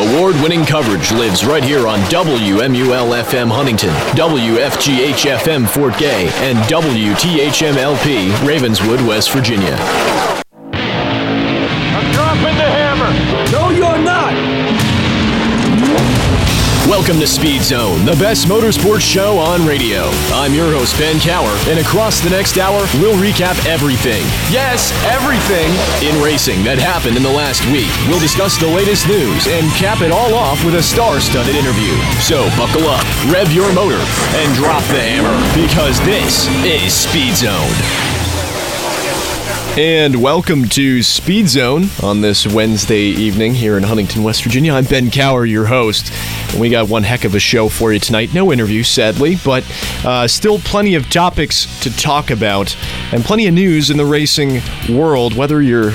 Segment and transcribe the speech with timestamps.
[0.00, 6.56] Award winning coverage lives right here on WMUL FM Huntington, WFGH FM Fort Gay, and
[6.70, 9.76] WTHMLP Ravenswood, West Virginia.
[17.10, 20.06] Welcome to Speed Zone, the best motorsports show on radio.
[20.30, 24.22] I'm your host, Ben Cower, and across the next hour, we'll recap everything.
[24.46, 25.74] Yes, everything
[26.06, 27.90] in racing that happened in the last week.
[28.06, 31.98] We'll discuss the latest news and cap it all off with a star studded interview.
[32.22, 33.98] So buckle up, rev your motor,
[34.38, 37.74] and drop the hammer, because this is Speed Zone.
[39.78, 44.74] And welcome to Speed Zone on this Wednesday evening here in Huntington, West Virginia.
[44.74, 46.12] I'm Ben Cower, your host.
[46.50, 48.34] And we got one heck of a show for you tonight.
[48.34, 49.64] No interview, sadly, but
[50.04, 52.76] uh, still plenty of topics to talk about
[53.12, 55.92] and plenty of news in the racing world, whether you're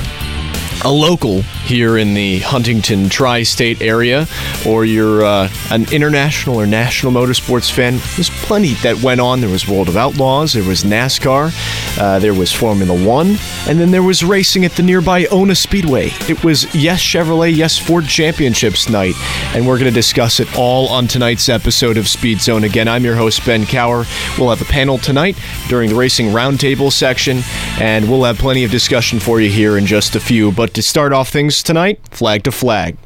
[0.86, 4.28] a local here in the Huntington tri state area,
[4.68, 9.42] or you're uh, an international or national motorsports fan, there's plenty that went on.
[9.42, 11.52] There was World of Outlaws, there was NASCAR,
[12.00, 13.36] uh, there was Formula One,
[13.67, 16.09] and then there was racing at the nearby Ona Speedway.
[16.30, 19.16] It was Yes Chevrolet, Yes Ford Championships night,
[19.56, 22.64] and we're going to discuss it all on tonight's episode of Speed Zone.
[22.64, 24.06] Again, I'm your host, Ben Cower.
[24.38, 27.39] We'll have a panel tonight during the Racing Roundtable section,
[27.80, 30.52] and we'll have plenty of discussion for you here in just a few.
[30.52, 32.98] But to start off things tonight, flag to flag.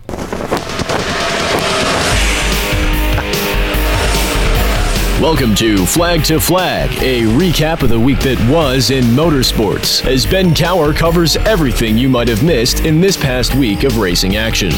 [5.21, 10.25] Welcome to Flag to Flag, a recap of the week that was in motorsports, as
[10.25, 14.71] Ben Cower covers everything you might have missed in this past week of racing action.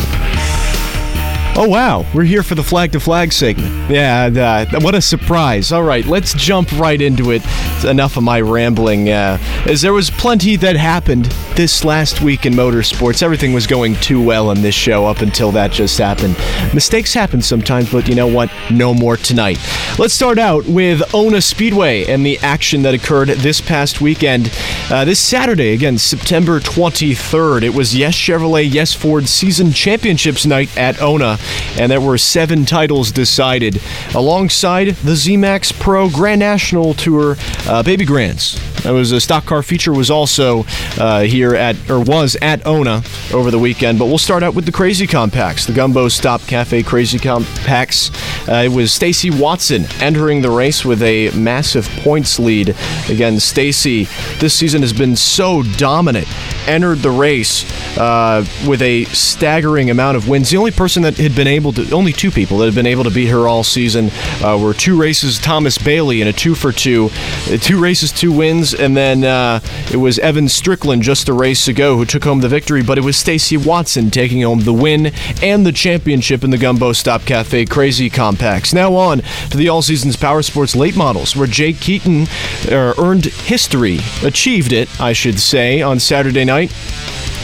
[1.53, 2.05] Oh, wow.
[2.13, 3.91] We're here for the flag to flag segment.
[3.91, 5.73] Yeah, uh, what a surprise.
[5.73, 7.43] All right, let's jump right into it.
[7.83, 9.09] Enough of my rambling.
[9.09, 13.21] Uh, as there was plenty that happened this last week in motorsports.
[13.21, 16.38] Everything was going too well in this show up until that just happened.
[16.73, 18.49] Mistakes happen sometimes, but you know what?
[18.71, 19.59] No more tonight.
[19.99, 24.49] Let's start out with Ona Speedway and the action that occurred this past weekend.
[24.89, 30.76] Uh, this Saturday, again, September 23rd, it was Yes Chevrolet, Yes Ford Season Championships night
[30.77, 31.37] at Ona
[31.77, 33.81] and there were seven titles decided
[34.15, 37.35] alongside the ZMAX Pro Grand National Tour
[37.67, 38.59] uh, Baby Grands.
[38.83, 40.65] That was a stock car feature was also
[40.97, 43.99] uh, here at or was at Ona over the weekend.
[43.99, 48.09] But we'll start out with the Crazy Compacts, the Gumbo Stop Cafe Crazy Compacts.
[48.49, 52.75] Uh, it was Stacy Watson entering the race with a massive points lead.
[53.08, 54.05] Again, Stacy
[54.39, 56.27] this season has been so dominant.
[56.67, 57.66] Entered the race
[57.98, 60.49] uh, with a staggering amount of wins.
[60.49, 63.04] The only person that had been able to, only two people that had been able
[63.04, 64.10] to beat her all season
[64.44, 65.39] uh, were two races.
[65.39, 67.10] Thomas Bailey in a two for two,
[67.50, 69.60] uh, two races, two wins, and then uh,
[69.92, 72.83] it was Evan Strickland just a race ago who took home the victory.
[72.83, 75.11] But it was Stacy Watson taking home the win
[75.42, 78.73] and the championship in the Gumbo Stop Cafe Crazy Compacts.
[78.73, 82.27] Now on to the All Seasons Power Sports Late Models, where Jake Keaton
[82.71, 86.73] uh, earned history, achieved it, I should say, on Saturday night night.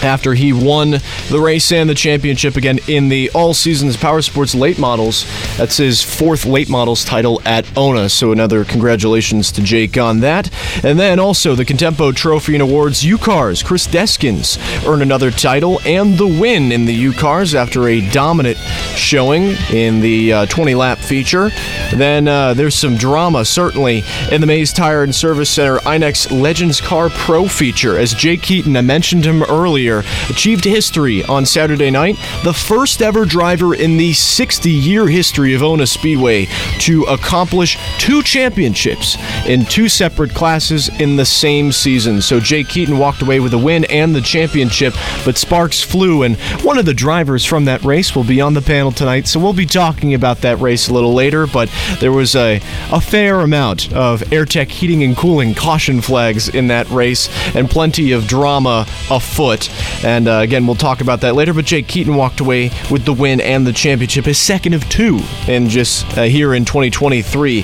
[0.04, 0.92] After he won
[1.30, 5.26] the race and the championship again in the All Seasons Power Sports Late Models.
[5.58, 8.10] That's his fourth Late Models title at ONA.
[8.10, 10.50] So another congratulations to Jake on that.
[10.84, 13.64] And then also the Contempo Trophy and Awards U-Cars.
[13.64, 18.58] Chris Deskins earned another title and the win in the U-Cars after a dominant
[18.96, 21.50] showing in the uh, 20 lap feature.
[21.94, 26.82] Then uh, there's some drama certainly in the Mays Tire and Service Center Inex Legends
[26.82, 29.87] Car Pro feature as Jake Keaton, I mentioned him earlier,
[30.30, 32.18] achieved history on Saturday night.
[32.44, 36.48] The first ever driver in the 60 year history of Ona Speedway
[36.80, 42.22] to accomplish two championships in two separate classes in the same season.
[42.22, 44.94] So Jake Keaton walked away with a win and the championship,
[45.26, 48.62] but sparks flew, and one of the drivers from that race will be on the
[48.62, 49.28] panel tonight.
[49.28, 52.62] So we'll be talking about that race a little later, but there was a,
[52.92, 58.12] a fair amount of AirTech heating and cooling caution flags in that race and plenty
[58.12, 59.70] of drama afoot.
[60.04, 61.54] And uh, again, we'll talk about that later.
[61.54, 65.20] But Jake Keaton walked away with the win and the championship, his second of two
[65.48, 67.64] in just uh, here in 2023.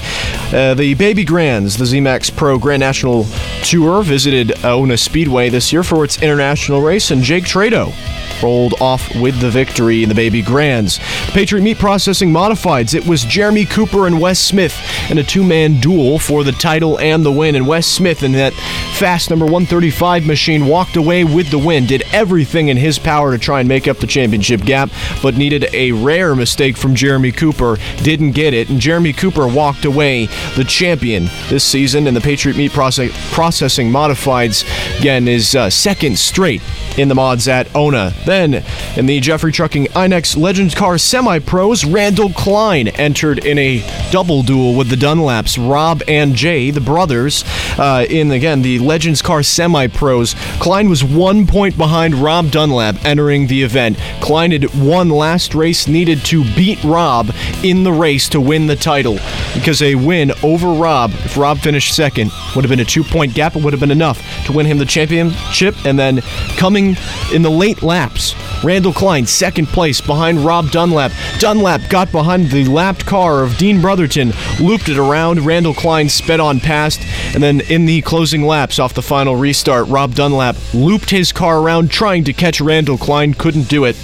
[0.51, 3.25] Uh, the Baby Grands, the ZMAX Pro Grand National
[3.63, 7.93] Tour, visited Ona Speedway this year for its international race, and Jake Trado
[8.41, 10.99] rolled off with the victory in the Baby Grands.
[11.31, 14.75] Patriot Meat Processing Modifieds, it was Jeremy Cooper and Wes Smith
[15.09, 17.55] in a two man duel for the title and the win.
[17.55, 18.53] And Wes Smith in that
[18.97, 23.37] fast number 135 machine walked away with the win, did everything in his power to
[23.37, 24.89] try and make up the championship gap,
[25.21, 28.69] but needed a rare mistake from Jeremy Cooper, didn't get it.
[28.69, 33.89] And Jeremy Cooper walked away the champion this season in the Patriot Meat Process- Processing
[33.89, 34.63] Modifieds.
[34.99, 36.61] Again, is uh, second straight
[36.97, 38.63] in the mods at Ona Then,
[38.95, 44.43] in the Jeffrey Trucking Inex Legends Car Semi Pros, Randall Klein entered in a double
[44.43, 47.43] duel with the Dunlaps, Rob and Jay, the brothers,
[47.77, 50.35] uh, in again the Legends Car Semi Pros.
[50.59, 53.97] Klein was one point behind Rob Dunlap entering the event.
[54.21, 57.31] Klein had won last race, needed to beat Rob
[57.63, 59.17] in the race to win the title
[59.53, 63.33] because a win over Rob, if Rob finished second, would have been a two point
[63.33, 63.55] gap.
[63.55, 65.75] It would have been enough to win him the championship.
[65.85, 66.21] And then
[66.57, 66.95] coming
[67.33, 71.11] in the late laps, Randall Klein, second place behind Rob Dunlap.
[71.39, 75.45] Dunlap got behind the lapped car of Dean Brotherton, looped it around.
[75.45, 77.01] Randall Klein sped on past.
[77.33, 81.59] And then in the closing laps off the final restart, Rob Dunlap looped his car
[81.59, 83.95] around trying to catch Randall Klein, couldn't do it.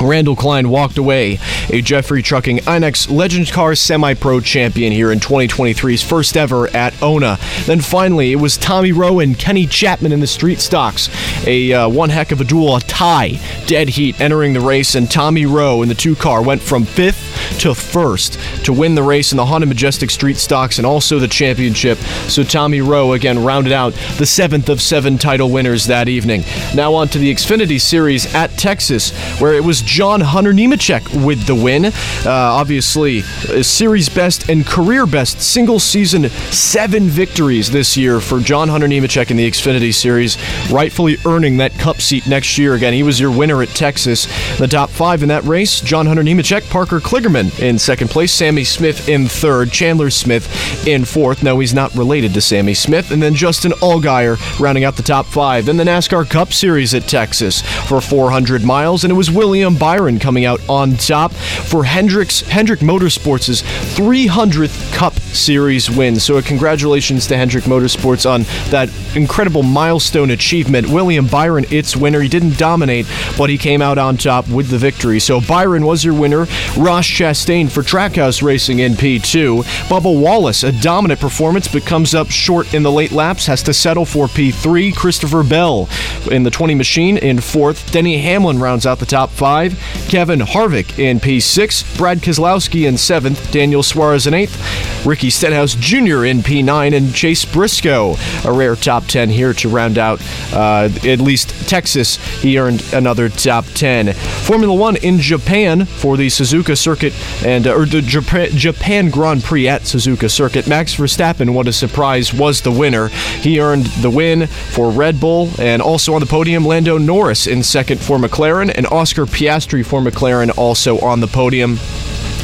[0.00, 1.38] Randall Klein walked away,
[1.70, 7.00] a Jeffrey Trucking Inex Legends Car Semi Pro champion here in 2023's first ever at
[7.02, 7.38] ONA.
[7.66, 11.08] Then finally, it was Tommy Rowe and Kenny Chapman in the street stocks.
[11.46, 15.10] A uh, one heck of a duel, a tie, dead heat entering the race, and
[15.10, 19.32] Tommy Rowe in the two car went from fifth to first to win the race
[19.32, 21.98] in the Honda Majestic Street Stocks and also the championship.
[22.28, 26.44] So Tommy Rowe again rounded out the seventh of seven title winners that evening.
[26.74, 31.46] Now on to the Xfinity Series at Texas, where it was John Hunter Nemechek with
[31.46, 31.86] the win.
[31.86, 31.92] Uh,
[32.26, 33.22] obviously,
[33.62, 39.30] series best and career best single season seven victories this year for John Hunter Nemechek
[39.30, 40.36] in the Xfinity Series,
[40.70, 42.74] rightfully earning that cup seat next year.
[42.74, 44.26] Again, he was your winner at Texas.
[44.58, 48.64] The top five in that race John Hunter Nemechek, Parker Kligerman in second place, Sammy
[48.64, 51.42] Smith in third, Chandler Smith in fourth.
[51.42, 53.10] No, he's not related to Sammy Smith.
[53.10, 55.64] And then Justin Allgaier rounding out the top five.
[55.64, 60.18] Then the NASCAR Cup Series at Texas for 400 miles, and it was William Byron
[60.18, 63.62] coming out on top for Hendricks Hendrick Motorsports'
[63.94, 66.16] 300th Cup Series win.
[66.20, 70.88] So, congratulations to Hendrick Motorsports on that incredible milestone achievement.
[70.88, 72.20] William Byron, its winner.
[72.20, 75.20] He didn't dominate, but he came out on top with the victory.
[75.20, 76.46] So, Byron was your winner.
[76.76, 79.62] Ross Chastain for Trackhouse Racing in P2.
[79.88, 83.74] Bubba Wallace, a dominant performance, but comes up short in the late laps, has to
[83.74, 84.94] settle for P3.
[84.94, 85.88] Christopher Bell
[86.30, 87.90] in the 20 machine in fourth.
[87.92, 89.78] Denny Hamlin rounds out the top five.
[90.08, 96.26] Kevin Harvick in P6, Brad Keselowski in 7th, Daniel Suarez in 8th, Ricky Stenhouse Jr.
[96.26, 100.20] in P9, and Chase Briscoe, a rare top 10 here to round out
[100.52, 102.18] uh, at least Texas.
[102.40, 104.12] He earned another top 10.
[104.12, 109.42] Formula One in Japan for the Suzuka Circuit and uh, or the Japan, Japan Grand
[109.42, 110.68] Prix at Suzuka Circuit.
[110.68, 113.08] Max Verstappen, what a surprise, was the winner.
[113.08, 117.64] He earned the win for Red Bull, and also on the podium, Lando Norris in
[117.64, 121.76] second for McLaren, and Oscar Piastri for McLaren also on the podium.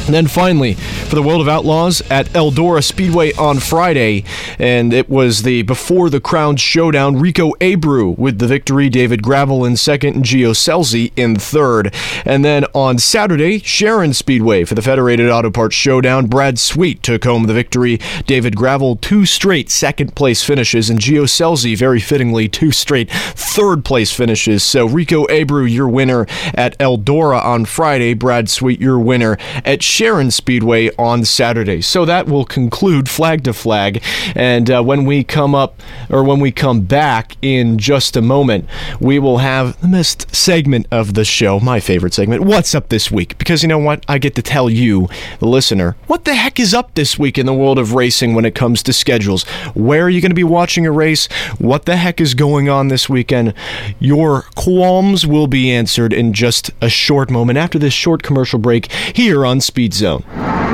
[0.05, 4.23] And then finally, for the World of Outlaws at Eldora Speedway on Friday,
[4.59, 7.17] and it was the Before the Crown showdown.
[7.19, 11.91] Rico Abreu with the victory, David Gravel in second, and Gio Scelzi in third.
[12.23, 16.27] And then on Saturday, Sharon Speedway for the Federated Auto Parts showdown.
[16.27, 17.99] Brad Sweet took home the victory.
[18.27, 23.83] David Gravel, two straight second place finishes, and Gio Scelzi, very fittingly, two straight third
[23.83, 24.63] place finishes.
[24.63, 28.13] So Rico Abreu, your winner at Eldora on Friday.
[28.13, 31.79] Brad Sweet, your winner at Sharon Speedway on Saturday.
[31.79, 34.03] So that will conclude Flag to Flag.
[34.35, 38.67] And uh, when we come up, or when we come back in just a moment,
[38.99, 43.09] we will have the best segment of the show, my favorite segment, What's Up This
[43.09, 43.37] Week?
[43.37, 44.03] Because you know what?
[44.09, 45.07] I get to tell you,
[45.39, 48.43] the listener, what the heck is up this week in the world of racing when
[48.43, 49.43] it comes to schedules?
[49.75, 51.27] Where are you going to be watching a race?
[51.57, 53.53] What the heck is going on this weekend?
[53.99, 58.91] Your qualms will be answered in just a short moment after this short commercial break
[58.91, 60.64] here on Speed Zone.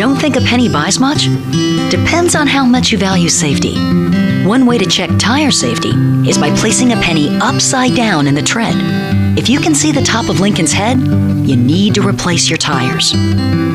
[0.00, 1.26] Don't think a penny buys much?
[1.90, 3.74] Depends on how much you value safety.
[4.46, 5.90] One way to check tire safety
[6.26, 8.74] is by placing a penny upside down in the tread.
[9.38, 13.12] If you can see the top of Lincoln's head, you need to replace your tires.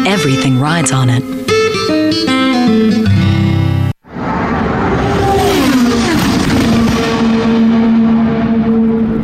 [0.06, 1.24] Everything rides on it.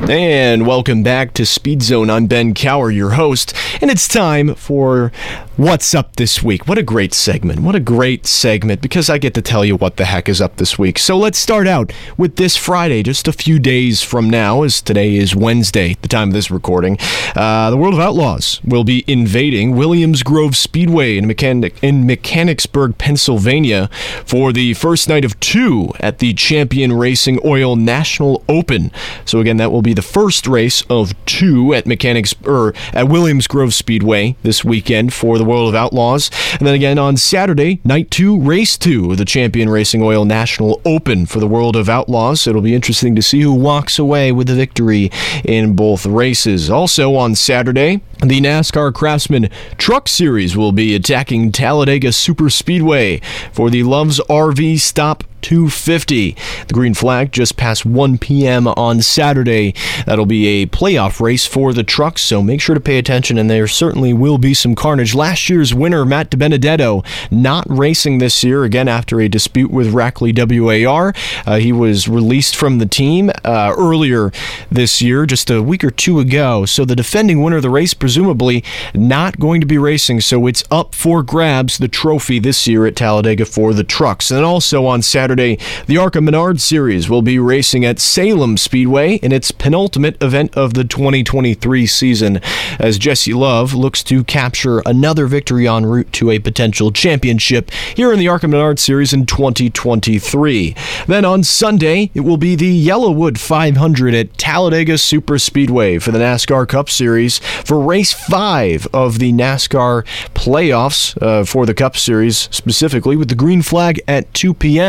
[0.08, 2.12] And welcome back to Speed Zone.
[2.12, 5.12] I'm Ben Cower, your host, and it's time for
[5.58, 6.68] What's Up This Week.
[6.68, 7.62] What a great segment.
[7.62, 10.58] What a great segment because I get to tell you what the heck is up
[10.58, 11.00] this week.
[11.00, 15.16] So let's start out with this Friday, just a few days from now, as today
[15.16, 17.00] is Wednesday, the time of this recording.
[17.36, 23.00] Uh, the World of Outlaws will be invading Williams Grove Speedway in, Mechanic- in Mechanicsburg,
[23.00, 23.90] Pennsylvania
[24.24, 28.92] for the first night of two at the Champion Racing Oil National Open.
[29.24, 33.48] So, again, that will be the first race of two at Mechanics or at Williams
[33.48, 36.30] Grove Speedway this weekend for the World of Outlaws.
[36.60, 40.82] And then again on Saturday, night two, race two of the Champion Racing Oil National
[40.86, 42.48] Open for the World of Outlaws.
[42.48, 45.12] It'll be interesting to see who walks away with the victory
[45.44, 46.70] in both races.
[46.70, 53.22] Also on Saturday, the NASCAR Craftsman Truck Series will be attacking Talladega Super Speedway
[53.52, 56.36] for the Love's RV Stop 250.
[56.68, 58.68] The green flag just past 1 p.m.
[58.68, 59.76] on Saturday.
[60.08, 63.48] That'll be a playoff race for the trucks, so make sure to pay attention, and
[63.48, 65.14] there certainly will be some carnage.
[65.14, 70.34] Last year's winner, Matt DiBenedetto, not racing this year, again after a dispute with Rackley
[70.36, 71.14] WAR.
[71.46, 74.32] Uh, he was released from the team uh, earlier
[74.72, 77.94] this year, just a week or two ago, so the defending winner of the race,
[77.94, 78.64] presumably
[78.96, 82.96] not going to be racing, so it's up for grabs, the trophy this year at
[82.96, 84.32] Talladega for the trucks.
[84.32, 89.16] And also on Saturday, Saturday, the ARCA Menard Series will be racing at Salem Speedway
[89.16, 92.40] in its penultimate event of the 2023 season
[92.80, 98.14] as Jesse Love looks to capture another victory en route to a potential championship here
[98.14, 100.74] in the ARCA Menard Series in 2023.
[101.06, 106.20] Then on Sunday, it will be the YellaWood 500 at Talladega Super Speedway for the
[106.20, 112.48] NASCAR Cup Series for race five of the NASCAR playoffs uh, for the Cup Series,
[112.54, 114.86] specifically with the green flag at 2 p.m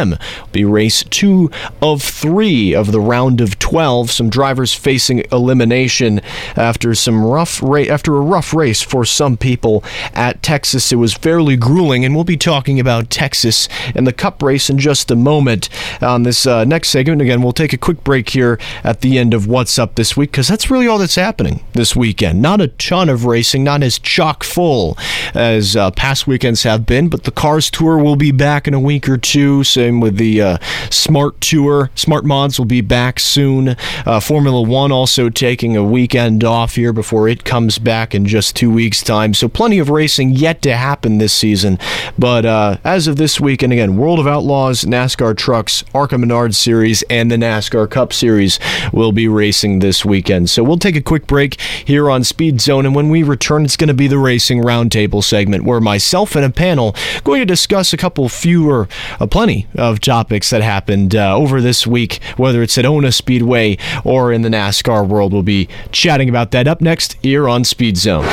[0.53, 1.51] be race two
[1.81, 4.11] of three of the round of 12.
[4.11, 6.21] Some drivers facing elimination
[6.57, 10.93] after some rough ra- after a rough race for some people at Texas.
[10.93, 14.79] It was fairly grueling, and we'll be talking about Texas and the Cup race in
[14.79, 15.69] just a moment
[16.03, 17.23] on this uh, next segment.
[17.23, 20.31] Again, we'll take a quick break here at the end of what's up this week
[20.31, 22.43] because that's really all that's happening this weekend.
[22.43, 24.97] Not a ton of racing, not as chock full
[25.35, 28.81] as uh, past weekends have been, but the Cars Tour will be back in a
[28.81, 29.65] week or two.
[29.65, 30.59] Same with the uh,
[30.91, 31.91] Smart Tour.
[31.95, 33.77] Smart Mods will be back soon.
[34.05, 38.57] Uh, Formula One also taking a weekend off here before it comes back in just
[38.57, 39.35] two weeks' time.
[39.35, 41.79] So plenty of racing yet to happen this season.
[42.19, 47.03] But uh, as of this weekend, again, World of Outlaws, NASCAR Trucks, ARCA Menard Series,
[47.05, 48.59] and the NASCAR Cup Series
[48.93, 50.51] will be racing this weekend.
[50.51, 53.77] So we'll take a quick break here on Speed Zone, and when we return, it's
[53.77, 56.95] going to be the Racing Roundtable segment where myself and a panel
[57.25, 58.89] going to discuss a couple fewer,
[59.21, 63.77] uh, plenty of topics that happened uh, over this week, whether it's at Ona Speedway
[64.05, 65.33] or in the NASCAR world.
[65.33, 68.25] We'll be chatting about that up next here on Speed Zone.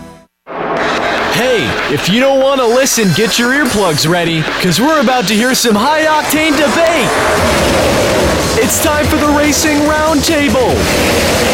[1.32, 5.35] Hey, if you don't want to listen, get your earplugs ready, because we're about to
[5.35, 7.08] hear some high octane debate.
[8.62, 10.68] It's time for the Racing Roundtable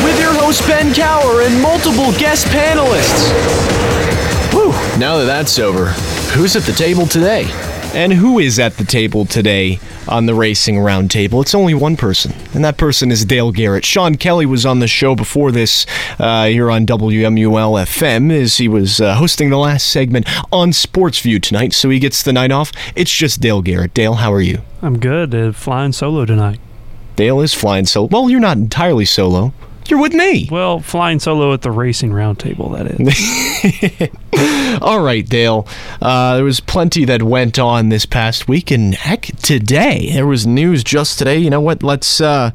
[0.05, 3.31] with your host Ben Cower and multiple guest panelists.
[4.53, 5.89] Whew, now that that's over,
[6.33, 7.45] who's at the table today?
[7.95, 11.41] And who is at the table today on the Racing Roundtable?
[11.43, 13.85] It's only one person, and that person is Dale Garrett.
[13.85, 15.87] Sean Kelly was on the show before this
[16.19, 21.21] uh, here on WMUL FM as he was uh, hosting the last segment on Sports
[21.21, 22.73] View tonight, so he gets the night off.
[22.97, 23.95] It's just Dale Garrett.
[23.95, 24.63] Dale, how are you?
[24.83, 25.33] I'm good.
[25.33, 26.59] Uh, flying solo tonight.
[27.15, 28.09] Dale is flying solo.
[28.09, 29.55] Well, you're not entirely solo.
[29.87, 30.49] You're with me.
[30.51, 32.87] Well, flying solo at the racing roundtable, that
[34.01, 34.81] is.
[34.83, 35.69] All right, Dale.
[36.01, 40.47] Uh, there was plenty that went on this past week, and heck, today there was
[40.47, 41.39] news just today.
[41.39, 41.83] You know what?
[41.83, 42.51] Let's uh,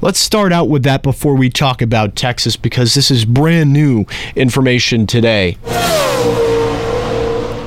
[0.00, 4.06] let's start out with that before we talk about Texas because this is brand new
[4.34, 5.58] information today.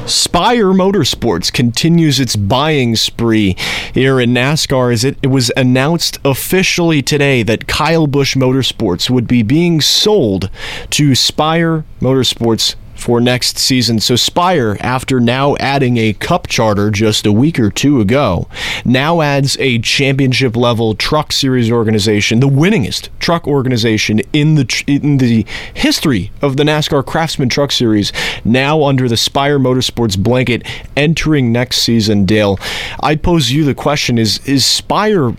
[0.05, 3.55] Spire Motorsports continues its buying spree
[3.93, 9.27] here in NASCAR as it, it was announced officially today that Kyle Busch Motorsports would
[9.27, 10.49] be being sold
[10.89, 13.99] to Spire Motorsports for next season.
[13.99, 18.47] So Spire, after now adding a cup charter just a week or two ago,
[18.85, 25.17] now adds a championship level truck series organization, the winningest truck organization in the in
[25.17, 28.13] the history of the NASCAR Craftsman Truck Series,
[28.45, 32.57] now under the Spire Motorsports blanket entering next season, Dale.
[33.01, 35.35] I pose you the question is is Spire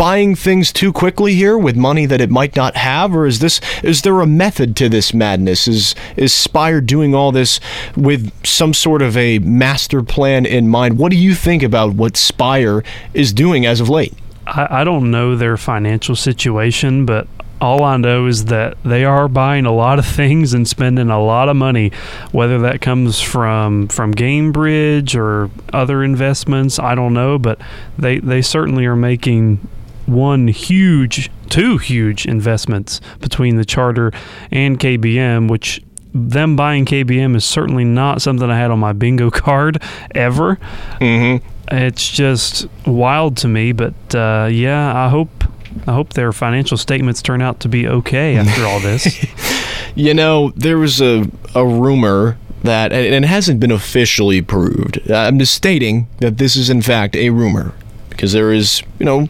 [0.00, 3.60] buying things too quickly here with money that it might not have, or is this
[3.82, 5.68] is there a method to this madness?
[5.68, 7.60] Is is Spire doing all this
[7.98, 10.96] with some sort of a master plan in mind?
[10.96, 14.14] What do you think about what Spire is doing as of late?
[14.46, 17.28] I, I don't know their financial situation, but
[17.60, 21.22] all I know is that they are buying a lot of things and spending a
[21.22, 21.92] lot of money,
[22.32, 26.78] whether that comes from from Gainbridge or other investments.
[26.78, 27.60] I don't know, but
[27.98, 29.68] they they certainly are making
[30.10, 34.12] one huge, two huge investments between the charter
[34.50, 39.30] and KBM, which them buying KBM is certainly not something I had on my bingo
[39.30, 39.82] card
[40.14, 40.56] ever.
[41.00, 41.46] Mm-hmm.
[41.72, 45.44] It's just wild to me, but uh, yeah, I hope
[45.86, 49.24] I hope their financial statements turn out to be okay after all this.
[49.96, 55.10] You know, there was a, a rumor that, and it hasn't been officially proved.
[55.10, 57.74] I'm just stating that this is, in fact, a rumor
[58.08, 59.28] because there is, you know,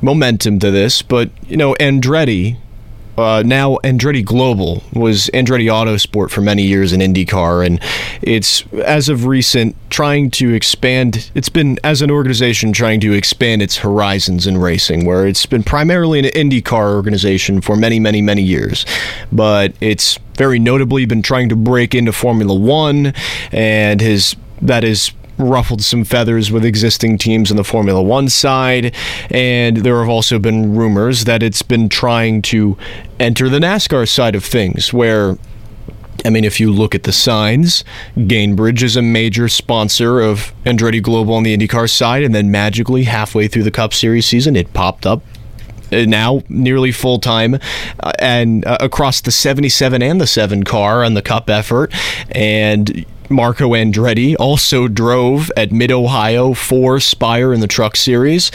[0.00, 1.02] momentum to this.
[1.02, 2.56] But, you know, Andretti,
[3.18, 7.80] uh, now Andretti Global was Andretti Autosport for many years in IndyCar, and
[8.22, 11.28] it's as of recent trying to expand.
[11.34, 15.64] It's been as an organization trying to expand its horizons in racing, where it's been
[15.64, 18.86] primarily an IndyCar organization for many, many, many years,
[19.32, 23.12] but it's very notably been trying to break into Formula One,
[23.50, 28.94] and has that is ruffled some feathers with existing teams on the Formula One side,
[29.30, 32.76] and there have also been rumors that it's been trying to
[33.18, 35.36] enter the NASCAR side of things, where
[36.24, 37.84] I mean, if you look at the signs,
[38.16, 43.04] Gainbridge is a major sponsor of Andretti Global on the IndyCar side, and then magically,
[43.04, 45.22] halfway through the Cup Series season, it popped up
[45.92, 47.54] uh, now nearly full time
[48.00, 51.92] uh, and uh, across the 77 and the 7 car on the cup effort.
[52.30, 58.50] And Marco Andretti also drove at Mid Ohio for Spire in the Truck Series.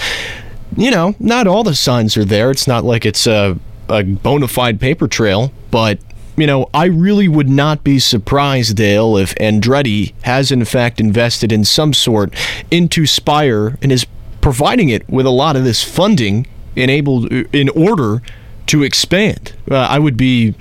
[0.75, 2.49] You know, not all the signs are there.
[2.49, 3.57] It's not like it's a,
[3.89, 5.99] a bona fide paper trail, but
[6.35, 11.51] you know, I really would not be surprised, Dale, if Andretti has in fact invested
[11.51, 12.33] in some sort
[12.71, 14.07] into Spire and is
[14.41, 18.21] providing it with a lot of this funding enabled in order
[18.65, 19.53] to expand.
[19.69, 20.55] Uh, I would be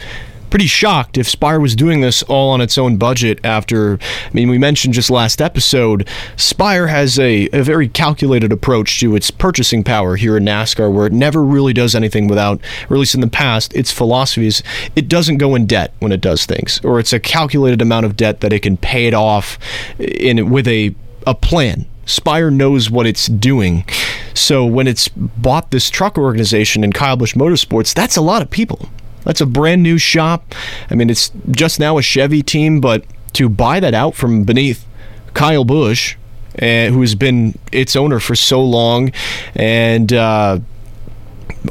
[0.53, 4.51] pretty shocked if Spire was doing this all on its own budget after, I mean,
[4.51, 9.83] we mentioned just last episode, Spire has a, a very calculated approach to its purchasing
[9.83, 12.61] power here in NASCAR where it never really does anything without,
[12.91, 14.63] or at least in the past, its philosophy is
[14.95, 18.15] it doesn't go in debt when it does things, or it's a calculated amount of
[18.15, 19.59] debt that it can pay it off
[19.99, 20.95] in with a,
[21.27, 21.87] a plan.
[22.05, 23.87] Spire knows what it's doing.
[24.35, 28.51] So when it's bought this truck organization in Kyle Busch Motorsports, that's a lot of
[28.51, 28.91] people.
[29.25, 30.55] That's a brand new shop.
[30.91, 33.05] I mean, it's just now a Chevy team, but
[33.35, 34.87] to buy that out from beneath
[35.35, 36.17] Kyle Busch,
[36.61, 39.13] uh, who has been its owner for so long,
[39.55, 40.59] and uh,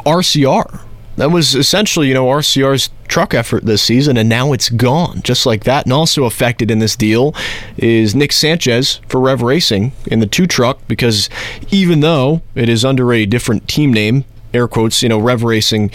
[0.05, 0.81] RCR.
[1.17, 5.45] That was essentially, you know, RCR's truck effort this season, and now it's gone just
[5.45, 5.85] like that.
[5.85, 7.35] And also affected in this deal
[7.77, 11.29] is Nick Sanchez for Rev Racing in the two truck, because
[11.69, 15.91] even though it is under a different team name, air quotes, you know, Rev Racing,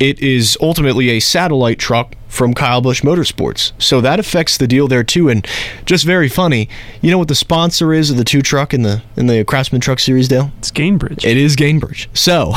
[0.00, 3.72] it is ultimately a satellite truck from Kyle Busch Motorsports.
[3.78, 5.28] So that affects the deal there too.
[5.28, 5.46] And
[5.86, 6.68] just very funny,
[7.00, 9.80] you know what the sponsor is of the two truck in the in the Craftsman
[9.80, 10.50] Truck Series, Dale?
[10.58, 11.24] It's Gainbridge.
[11.24, 12.08] It is Gainbridge.
[12.16, 12.54] So,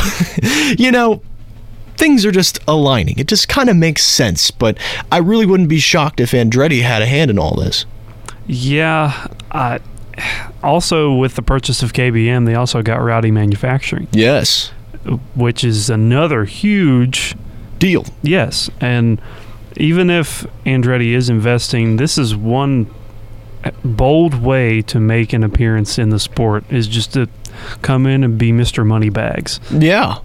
[0.83, 1.21] you know,
[1.95, 3.19] things are just aligning.
[3.19, 4.49] It just kind of makes sense.
[4.49, 4.77] But
[5.11, 7.85] I really wouldn't be shocked if Andretti had a hand in all this.
[8.47, 9.27] Yeah.
[9.51, 9.79] I,
[10.63, 14.07] also, with the purchase of KBM, they also got Rowdy Manufacturing.
[14.11, 14.71] Yes
[15.35, 17.35] which is another huge
[17.79, 18.05] deal.
[18.21, 19.21] Yes, and
[19.75, 22.87] even if Andretti is investing, this is one
[23.83, 27.27] bold way to make an appearance in the sport is just to
[27.81, 28.85] come in and be Mr.
[28.85, 29.59] Moneybags.
[29.71, 30.19] Yeah,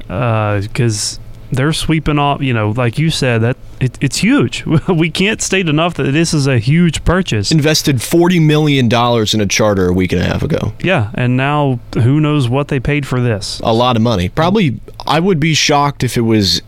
[0.61, 1.21] because uh,
[1.52, 2.42] they're sweeping off.
[2.42, 4.64] You know, like you said, that it, it's huge.
[4.88, 7.52] we can't state enough that this is a huge purchase.
[7.52, 10.72] Invested forty million dollars in a charter a week and a half ago.
[10.80, 13.60] Yeah, and now who knows what they paid for this?
[13.62, 14.28] A lot of money.
[14.28, 16.62] Probably, I would be shocked if it was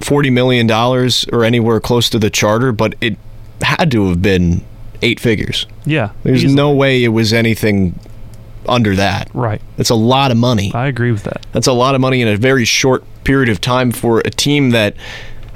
[0.00, 3.16] forty million dollars or anywhere close to the charter, but it
[3.62, 4.64] had to have been
[5.02, 5.66] eight figures.
[5.86, 6.56] Yeah, there's easily.
[6.56, 7.98] no way it was anything
[8.70, 9.30] under that.
[9.34, 9.60] Right.
[9.76, 10.72] That's a lot of money.
[10.74, 11.44] I agree with that.
[11.52, 14.70] That's a lot of money in a very short period of time for a team
[14.70, 14.96] that,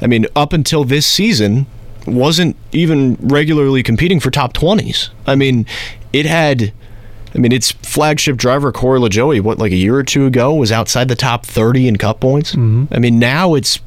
[0.00, 1.66] I mean, up until this season,
[2.06, 5.10] wasn't even regularly competing for top 20s.
[5.26, 5.66] I mean,
[6.12, 6.72] it had.
[7.36, 10.70] I mean, its flagship driver Corey LaJoie, what like a year or two ago, was
[10.70, 12.52] outside the top 30 in Cup points.
[12.52, 12.94] Mm-hmm.
[12.94, 13.80] I mean, now it's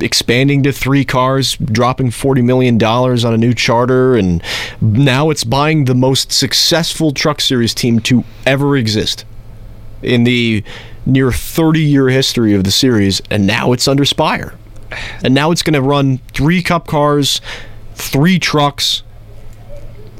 [0.00, 4.42] expanding to three cars, dropping $40 million on a new charter, and
[4.80, 9.24] now it's buying the most successful Truck Series team to ever exist
[10.02, 10.62] in the
[11.06, 14.54] near 30 year history of the series, and now it's under Spire.
[15.22, 17.40] And now it's going to run three Cup cars,
[17.94, 19.02] three trucks,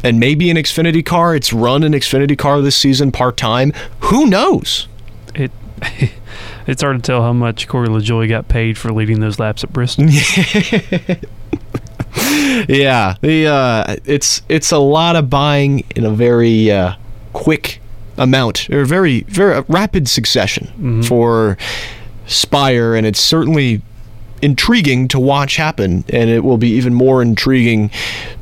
[0.05, 1.35] and maybe an Xfinity car.
[1.35, 3.73] It's run an Xfinity car this season part time.
[4.01, 4.89] Who knows?
[5.35, 5.51] It
[6.69, 9.73] it's hard to tell how much Corey LaJoie got paid for leading those laps at
[9.73, 10.05] Bristol.
[12.69, 16.95] yeah, the uh, it's it's a lot of buying in a very uh,
[17.33, 17.81] quick
[18.17, 21.03] amount or very very rapid succession Mm-hmm.
[21.03, 21.57] for
[22.27, 23.83] Spire, and it's certainly
[24.43, 27.91] intriguing to watch happen, and it will be even more intriguing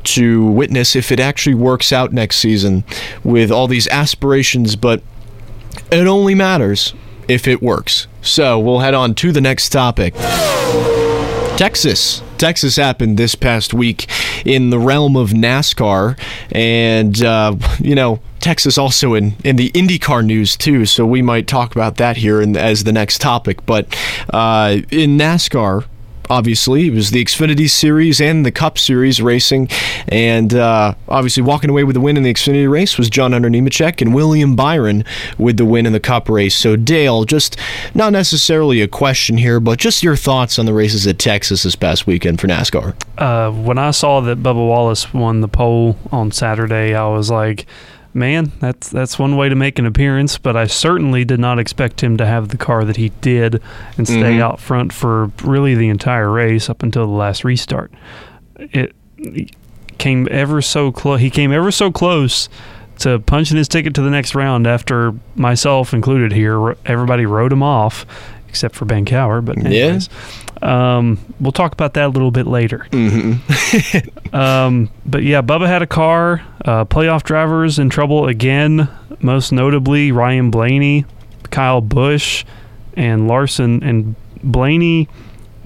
[0.03, 2.83] to witness if it actually works out next season
[3.23, 5.01] with all these aspirations, but
[5.91, 6.93] it only matters
[7.27, 8.07] if it works.
[8.27, 10.13] So we'll head on to the next topic.
[11.57, 12.21] Texas.
[12.37, 14.05] Texas happened this past week
[14.45, 16.19] in the realm of NASCAR,
[16.51, 20.85] and uh, you know Texas also in in the IndyCar news too.
[20.85, 23.65] So we might talk about that here in, as the next topic.
[23.65, 23.95] But
[24.31, 25.85] uh, in NASCAR.
[26.29, 29.69] Obviously, it was the Xfinity Series and the Cup Series racing,
[30.07, 33.49] and uh, obviously walking away with the win in the Xfinity race was John Hunter
[33.49, 35.05] Nemechek and William Byron
[35.37, 36.55] with the win in the Cup race.
[36.55, 37.57] So Dale, just
[37.93, 41.75] not necessarily a question here, but just your thoughts on the races at Texas this
[41.75, 42.95] past weekend for NASCAR.
[43.17, 47.65] Uh, when I saw that Bubba Wallace won the pole on Saturday, I was like,
[48.17, 50.37] man, that's that's one way to make an appearance.
[50.37, 53.61] But I certainly did not expect him to have the car that he did
[53.97, 54.41] and stay mm-hmm.
[54.41, 57.91] out front for really the entire race up until the last restart.
[58.57, 58.93] It
[59.97, 61.21] came ever so close.
[61.21, 62.49] He came ever so close
[62.99, 66.75] to punching his ticket to the next round after myself included here.
[66.85, 68.05] Everybody wrote him off
[68.57, 69.41] except for Ben Cower.
[69.41, 70.09] But anyways,
[70.63, 72.87] um, we'll talk about that a little bit later.
[74.33, 76.43] um, but yeah, Bubba had a car.
[76.65, 78.89] Uh, playoff drivers in trouble again.
[79.21, 81.05] Most notably, Ryan Blaney,
[81.51, 82.45] Kyle Busch,
[82.95, 83.83] and Larson.
[83.83, 85.07] And Blaney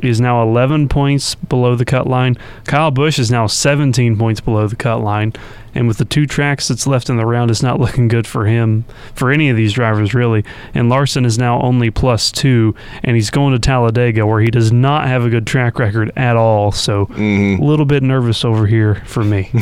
[0.01, 2.37] is now 11 points below the cut line.
[2.65, 5.33] Kyle Busch is now 17 points below the cut line.
[5.73, 8.45] And with the two tracks that's left in the round, it's not looking good for
[8.45, 8.83] him,
[9.15, 10.43] for any of these drivers, really.
[10.73, 14.71] And Larson is now only plus two, and he's going to Talladega, where he does
[14.71, 16.71] not have a good track record at all.
[16.73, 19.49] So a little bit nervous over here for me.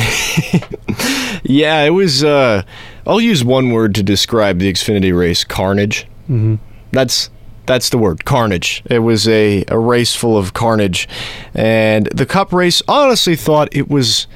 [1.44, 2.24] Yeah, it was.
[2.24, 2.64] Uh,
[3.08, 6.06] I'll use one word to describe the Xfinity race: carnage.
[6.24, 6.56] Mm-hmm.
[6.92, 7.30] That's
[7.70, 8.82] that's the word, carnage.
[8.90, 11.08] It was a, a race full of carnage,
[11.54, 12.82] and the Cup race.
[12.88, 14.28] Honestly, thought it was.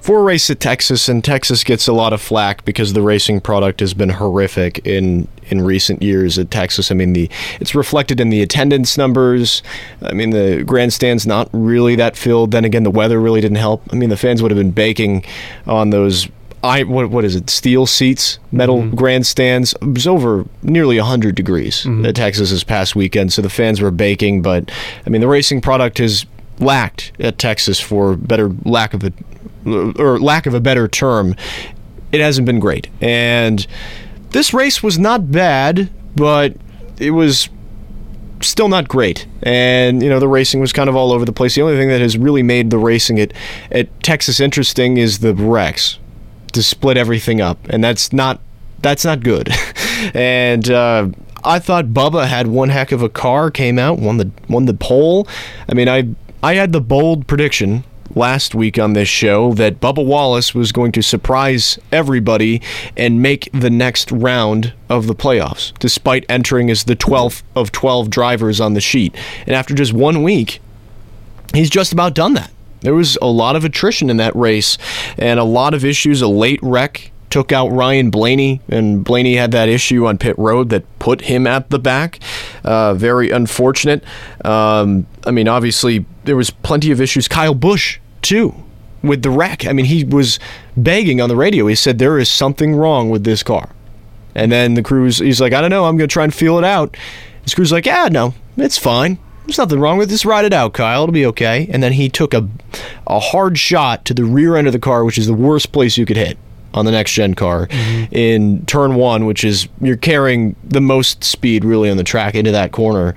[0.00, 3.42] For a race at Texas, and Texas gets a lot of flack because the racing
[3.42, 6.90] product has been horrific in in recent years at Texas.
[6.90, 7.28] I mean, the
[7.60, 9.62] it's reflected in the attendance numbers.
[10.00, 12.52] I mean, the grandstand's not really that filled.
[12.52, 13.82] Then again, the weather really didn't help.
[13.92, 15.24] I mean, the fans would have been baking
[15.66, 16.26] on those
[16.62, 17.50] I what what is it?
[17.50, 18.96] Steel seats, metal mm-hmm.
[18.96, 19.74] grandstands.
[19.80, 22.04] It was over nearly hundred degrees mm-hmm.
[22.04, 24.42] at Texas this past weekend, so the fans were baking.
[24.42, 24.70] But
[25.06, 26.26] I mean, the racing product has
[26.58, 29.12] lacked at Texas for better lack of a
[29.98, 31.36] or lack of a better term.
[32.10, 33.64] It hasn't been great, and
[34.30, 36.56] this race was not bad, but
[36.98, 37.48] it was
[38.40, 39.26] still not great.
[39.44, 41.54] And you know, the racing was kind of all over the place.
[41.54, 43.32] The only thing that has really made the racing at
[43.70, 46.00] at Texas interesting is the wrecks
[46.52, 48.40] to split everything up, and that's not
[48.80, 49.50] that's not good.
[50.14, 51.08] and uh,
[51.44, 54.74] I thought Bubba had one heck of a car, came out, won the won the
[54.74, 55.28] pole.
[55.68, 56.08] I mean, I
[56.42, 57.84] I had the bold prediction
[58.14, 62.62] last week on this show that Bubba Wallace was going to surprise everybody
[62.96, 68.10] and make the next round of the playoffs, despite entering as the 12th of 12
[68.10, 69.14] drivers on the sheet.
[69.46, 70.60] And after just one week,
[71.54, 72.50] he's just about done that.
[72.80, 74.78] There was a lot of attrition in that race
[75.16, 76.22] and a lot of issues.
[76.22, 80.70] A late wreck took out Ryan Blaney, and Blaney had that issue on pit road
[80.70, 82.20] that put him at the back.
[82.64, 84.02] Uh, very unfortunate.
[84.44, 87.28] Um, I mean, obviously, there was plenty of issues.
[87.28, 88.54] Kyle Busch, too,
[89.02, 89.66] with the wreck.
[89.66, 90.38] I mean, he was
[90.76, 91.66] begging on the radio.
[91.66, 93.70] He said, There is something wrong with this car.
[94.34, 96.58] And then the crew's, he's like, I don't know, I'm going to try and feel
[96.58, 96.96] it out.
[97.42, 99.18] His crew's like, Yeah, no, it's fine.
[99.48, 100.26] There's nothing wrong with this.
[100.26, 101.04] Ride it out, Kyle.
[101.04, 101.68] It'll be okay.
[101.72, 102.46] And then he took a,
[103.06, 105.96] a hard shot to the rear end of the car, which is the worst place
[105.96, 106.36] you could hit
[106.74, 107.66] on the next gen car
[108.10, 112.50] in turn one, which is you're carrying the most speed really on the track into
[112.52, 113.14] that corner.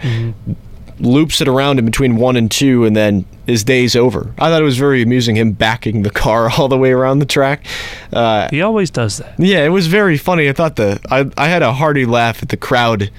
[1.00, 4.34] Loops it around in between one and two, and then his day's over.
[4.38, 7.26] I thought it was very amusing him backing the car all the way around the
[7.26, 7.65] track.
[8.13, 9.34] Uh, He always does that.
[9.38, 10.48] yeah, it was very funny.
[10.48, 13.12] I thought the I, I had a hearty laugh at the crowd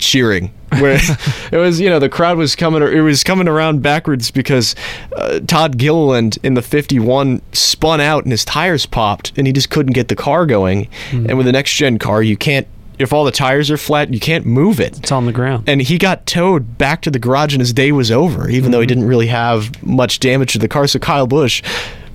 [0.00, 0.52] cheering.
[0.78, 0.98] Where
[1.52, 2.80] it was, you know, the crowd was coming.
[2.82, 4.74] It was coming around backwards because
[5.16, 9.70] uh, Todd Gilliland in the 51 spun out and his tires popped, and he just
[9.70, 10.88] couldn't get the car going.
[11.12, 12.66] And with the next gen car, you can't
[13.00, 14.98] if all the tires are flat, you can't move it.
[14.98, 15.64] It's on the ground.
[15.66, 18.72] And he got towed back to the garage, and his day was over, even Mm-hmm.
[18.72, 20.86] though he didn't really have much damage to the car.
[20.86, 21.62] So Kyle Busch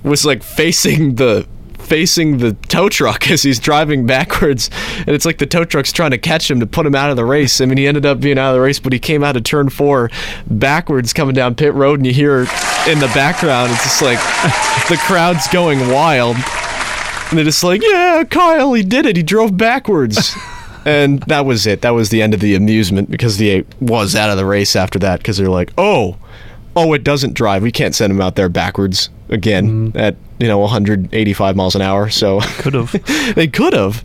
[0.04, 1.44] was like facing the
[1.86, 4.70] facing the tow truck as he's driving backwards.
[4.98, 7.16] And it's like the tow truck's trying to catch him to put him out of
[7.16, 7.60] the race.
[7.60, 9.44] I mean he ended up being out of the race but he came out of
[9.44, 10.10] turn four
[10.48, 12.40] backwards coming down pit road and you hear
[12.88, 14.18] in the background it's just like
[14.88, 16.36] the crowd's going wild.
[17.28, 19.16] And they're just like yeah kyle he did it.
[19.16, 20.36] He drove backwards.
[20.86, 21.80] And that was it.
[21.80, 25.00] That was the end of the amusement because he was out of the race after
[25.00, 26.16] that because they're like oh
[26.76, 30.58] oh it doesn't drive we can't send him out there backwards again at you know
[30.58, 32.92] 185 miles an hour so Could have.
[33.34, 34.04] they could have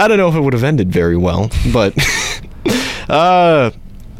[0.00, 1.94] i don't know if it would have ended very well but
[3.10, 3.70] uh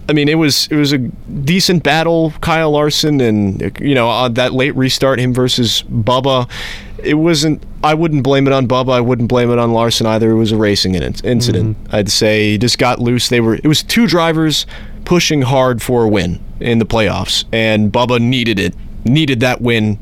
[0.08, 4.28] I mean, it was it was a decent battle, Kyle Larson, and you know uh,
[4.30, 6.50] that late restart, him versus Bubba.
[6.98, 7.62] It wasn't.
[7.84, 8.92] I wouldn't blame it on Bubba.
[8.92, 10.32] I wouldn't blame it on Larson either.
[10.32, 11.76] It was a racing in- incident.
[11.92, 13.28] I'd say he just got loose.
[13.28, 13.54] They were.
[13.54, 14.66] It was two drivers
[15.04, 18.74] pushing hard for a win in the playoffs, and Bubba needed it.
[19.04, 19.98] Needed that win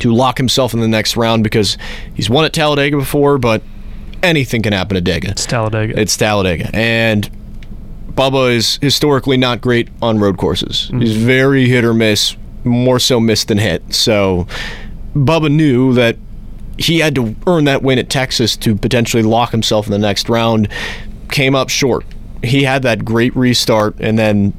[0.00, 1.76] to lock himself in the next round because
[2.14, 3.62] he's won at Talladega before, but
[4.22, 5.30] anything can happen at Dega.
[5.30, 6.00] It's Talladega.
[6.00, 6.70] It's Talladega.
[6.72, 7.30] And
[8.08, 10.88] Bubba is historically not great on road courses.
[10.88, 11.00] Mm-hmm.
[11.00, 13.94] He's very hit or miss, more so miss than hit.
[13.94, 14.46] So
[15.14, 16.16] Bubba knew that
[16.78, 20.28] he had to earn that win at Texas to potentially lock himself in the next
[20.28, 20.68] round.
[21.30, 22.04] Came up short.
[22.42, 24.52] He had that great restart, and then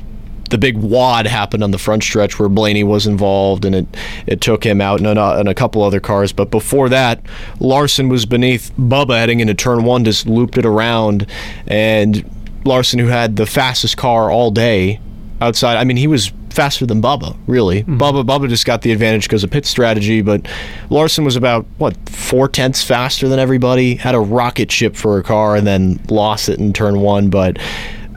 [0.53, 3.87] the big wad happened on the front stretch where Blaney was involved, and it
[4.27, 6.31] it took him out and a, and a couple other cars.
[6.31, 7.21] But before that,
[7.59, 11.25] Larson was beneath Bubba heading into turn one, just looped it around,
[11.65, 12.23] and
[12.65, 14.99] Larson, who had the fastest car all day
[15.41, 17.81] outside, I mean, he was faster than Bubba, really.
[17.81, 17.97] Mm-hmm.
[17.97, 20.47] Bubba Bubba just got the advantage because of pit strategy, but
[20.91, 23.95] Larson was about what four tenths faster than everybody.
[23.95, 27.57] Had a rocket ship for a car, and then lost it in turn one, but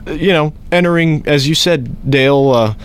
[0.09, 2.75] you know, entering, as you said, Dale, uh,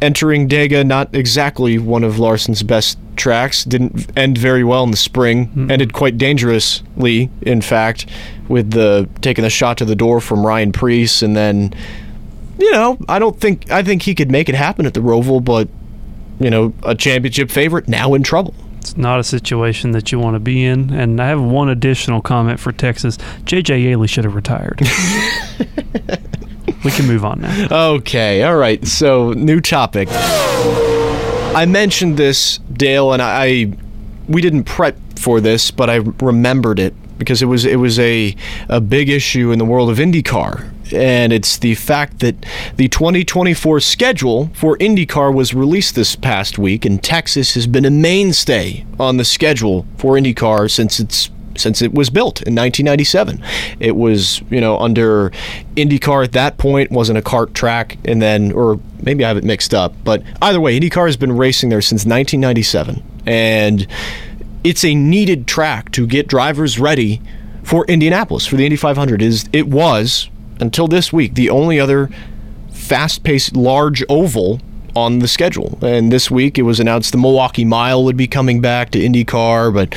[0.00, 3.64] entering Dega, not exactly one of Larson's best tracks.
[3.64, 5.68] Didn't end very well in the spring.
[5.70, 8.06] Ended quite dangerously, in fact,
[8.48, 11.74] with the taking the shot to the door from Ryan Preece, and then,
[12.58, 15.44] you know, I don't think I think he could make it happen at the Roval,
[15.44, 15.68] but
[16.40, 18.54] you know, a championship favorite now in trouble.
[18.78, 20.90] It's not a situation that you want to be in.
[20.94, 23.18] And I have one additional comment for Texas.
[23.44, 24.80] JJ Yeley should have retired.
[26.84, 27.94] we can move on now.
[27.94, 28.86] Okay, all right.
[28.86, 30.08] So, new topic.
[30.10, 33.72] I mentioned this, Dale, and I,
[34.28, 38.34] we didn't prep for this, but I remembered it because it was it was a
[38.68, 40.72] a big issue in the world of IndyCar.
[40.92, 46.86] And it's the fact that the 2024 schedule for IndyCar was released this past week,
[46.86, 51.94] and Texas has been a mainstay on the schedule for IndyCar since it's since it
[51.94, 53.42] was built in 1997.
[53.80, 55.30] It was, you know, under
[55.76, 59.44] IndyCar at that point wasn't a kart track, and then, or maybe I have it
[59.44, 63.86] mixed up, but either way, IndyCar has been racing there since 1997, and
[64.64, 67.20] it's a needed track to get drivers ready
[67.62, 69.22] for Indianapolis for the Indy 500.
[69.22, 72.10] Is it was until this week the only other
[72.72, 74.60] fast-paced large oval
[74.96, 75.78] on the schedule.
[75.82, 79.72] And this week it was announced the Milwaukee Mile would be coming back to IndyCar,
[79.72, 79.94] but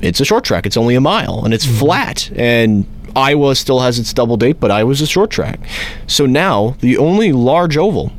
[0.00, 0.66] it's a short track.
[0.66, 1.78] It's only a mile and it's mm-hmm.
[1.78, 2.30] flat.
[2.36, 5.60] And Iowa still has its double date, but Iowa's a short track.
[6.06, 8.12] So now the only large oval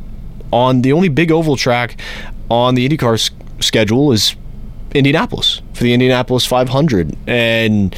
[0.51, 1.99] on the only big oval track
[2.49, 4.35] on the IndyCar s- schedule is
[4.93, 7.15] Indianapolis for the Indianapolis 500.
[7.27, 7.95] And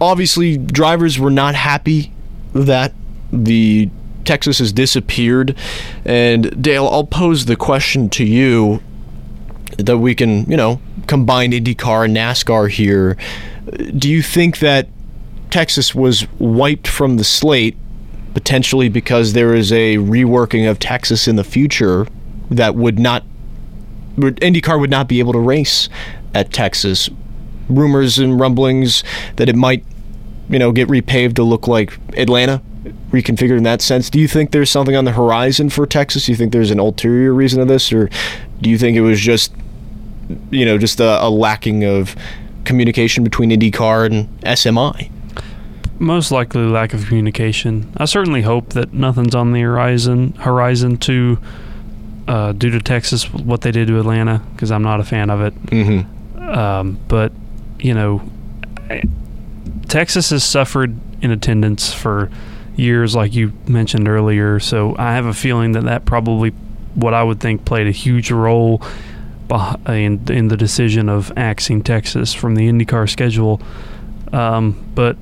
[0.00, 2.12] obviously, drivers were not happy
[2.52, 2.92] that
[3.32, 3.90] the
[4.24, 5.56] Texas has disappeared.
[6.04, 8.82] And Dale, I'll pose the question to you
[9.86, 13.16] that we can, you know, combine IndyCar and NASCAR here.
[13.96, 14.88] Do you think that
[15.50, 17.76] Texas was wiped from the slate
[18.34, 22.06] potentially because there is a reworking of Texas in the future
[22.50, 23.24] that would not
[24.16, 25.88] IndyCar would not be able to race
[26.34, 27.08] at Texas?
[27.68, 29.04] Rumors and rumblings
[29.36, 29.84] that it might,
[30.48, 32.60] you know, get repaved to look like Atlanta,
[33.12, 34.10] reconfigured in that sense.
[34.10, 36.26] Do you think there's something on the horizon for Texas?
[36.26, 38.10] Do you think there's an ulterior reason to this, or
[38.60, 39.52] do you think it was just,
[40.50, 42.16] you know, just a, a lacking of
[42.64, 45.10] communication between IndyCar and SMI?
[45.98, 47.92] Most likely lack of communication.
[47.96, 51.38] I certainly hope that nothing's on the horizon horizon to
[52.26, 55.42] uh, due to Texas what they did to Atlanta because I'm not a fan of
[55.42, 55.62] it.
[55.66, 56.48] Mm-hmm.
[56.48, 57.32] Um, but
[57.78, 58.22] you know,
[58.88, 59.02] I-
[59.88, 62.30] Texas has suffered in attendance for
[62.76, 64.60] years, like you mentioned earlier.
[64.60, 66.50] So I have a feeling that that probably
[66.94, 68.82] what I would think played a huge role
[69.88, 73.60] in in the decision of axing Texas from the IndyCar schedule.
[74.32, 75.16] Um, but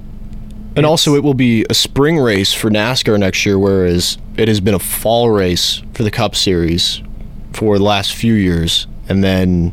[0.77, 4.61] And also, it will be a spring race for NASCAR next year, whereas it has
[4.61, 7.03] been a fall race for the Cup Series
[7.53, 8.87] for the last few years.
[9.09, 9.73] And then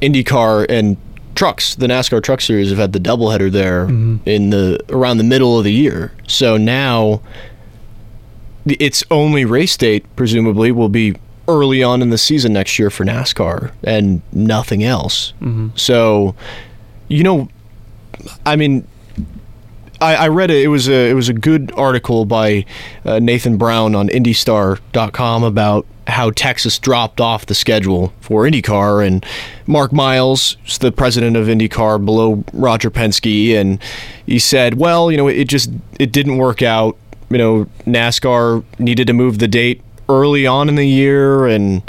[0.00, 0.96] IndyCar and
[1.34, 3.88] trucks, the NASCAR Truck Series, have had the doubleheader there
[4.24, 6.12] in the around the middle of the year.
[6.28, 7.20] So now,
[8.64, 11.16] its only race date presumably will be
[11.48, 15.32] early on in the season next year for NASCAR and nothing else.
[15.76, 16.34] So,
[17.08, 17.48] you know,
[18.44, 18.86] I mean,
[20.00, 20.62] I, I read it.
[20.62, 22.64] It was a it was a good article by
[23.04, 29.24] uh, Nathan Brown on IndyStar.com about how Texas dropped off the schedule for IndyCar, and
[29.66, 33.80] Mark Miles, the president of IndyCar, below Roger Penske, and
[34.26, 36.96] he said, "Well, you know, it just it didn't work out.
[37.30, 41.88] You know, NASCAR needed to move the date early on in the year, and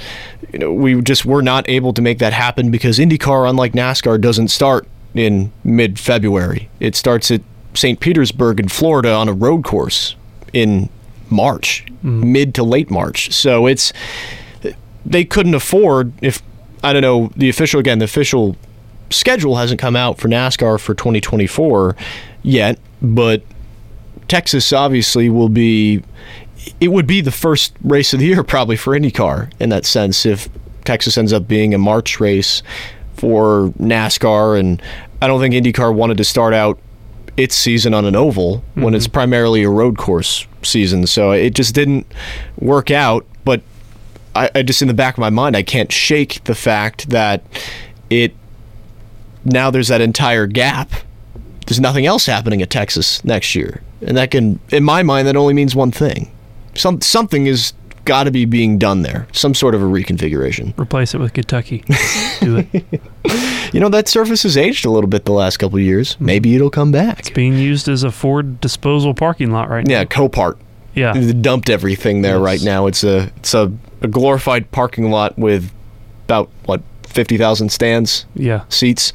[0.51, 4.19] you know, we just were not able to make that happen because IndyCar, unlike NASCAR,
[4.19, 6.69] doesn't start in mid February.
[6.79, 7.41] It starts at
[7.73, 7.99] St.
[7.99, 10.15] Petersburg in Florida on a road course
[10.53, 10.89] in
[11.29, 12.31] March, mm-hmm.
[12.31, 13.31] mid to late March.
[13.33, 13.93] So it's
[15.05, 16.41] they couldn't afford if
[16.83, 18.55] I don't know the official again the official
[19.09, 21.95] schedule hasn't come out for NASCAR for 2024
[22.43, 23.43] yet, but
[24.27, 26.03] Texas obviously will be
[26.79, 30.25] it would be the first race of the year probably for IndyCar in that sense
[30.25, 30.49] if
[30.85, 32.63] Texas ends up being a March race
[33.15, 34.59] for NASCAR.
[34.59, 34.81] And
[35.21, 36.79] I don't think IndyCar wanted to start out
[37.35, 38.95] its season on an oval when mm-hmm.
[38.95, 41.05] it's primarily a road course season.
[41.05, 42.07] So it just didn't
[42.57, 43.25] work out.
[43.43, 43.61] But
[44.35, 47.43] I, I just in the back of my mind I can't shake the fact that
[48.09, 48.33] it
[49.45, 50.91] now there's that entire gap.
[51.65, 53.81] There's nothing else happening at Texas next year.
[54.01, 56.31] And that can, in my mind, that only means one thing.
[56.77, 57.73] Some something is
[58.05, 59.27] got to be being done there.
[59.33, 60.77] Some sort of a reconfiguration.
[60.79, 61.83] Replace it with Kentucky.
[62.39, 63.01] Do it.
[63.73, 66.13] You know that surface has aged a little bit the last couple of years.
[66.15, 66.25] Mm-hmm.
[66.25, 67.19] Maybe it'll come back.
[67.19, 69.93] It's being used as a Ford disposal parking lot right now.
[69.93, 70.05] Yeah.
[70.05, 70.57] Copart.
[70.95, 71.13] Yeah.
[71.13, 72.43] They dumped everything there Yes.
[72.45, 72.87] right now.
[72.87, 75.71] It's a it's a, a glorified parking lot with
[76.25, 78.25] about what fifty thousand stands.
[78.35, 78.63] Yeah.
[78.69, 79.11] seats.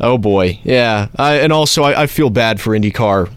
[0.00, 1.08] Oh boy, yeah.
[1.16, 3.32] I, and also, I, I feel bad for IndyCar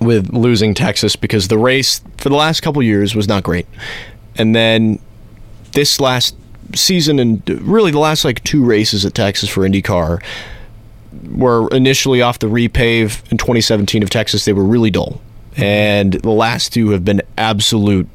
[0.00, 3.66] with losing Texas because the race for the last couple years was not great,
[4.36, 4.98] and then
[5.72, 6.36] this last
[6.74, 10.22] season and really the last like two races at Texas for IndyCar
[11.32, 14.44] were initially off the repave in 2017 of Texas.
[14.44, 15.20] They were really dull,
[15.56, 18.08] and the last two have been absolute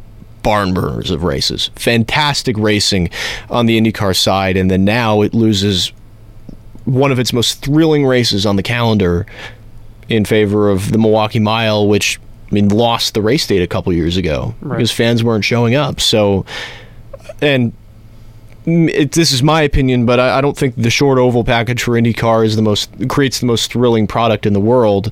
[0.44, 1.70] barn burners of races.
[1.76, 3.10] Fantastic racing
[3.50, 5.92] on the IndyCar side, and then now it loses
[6.86, 9.26] one of its most thrilling races on the calendar
[10.16, 12.20] in favor of the Milwaukee Mile, which
[12.50, 14.78] I mean lost the race date a couple years ago Right.
[14.78, 16.02] because fans weren't showing up.
[16.02, 16.46] So,
[17.42, 17.74] and
[18.66, 21.94] it, this is my opinion, but I, I don't think the short oval package for
[21.94, 25.12] IndyCar is the most creates the most thrilling product in the world.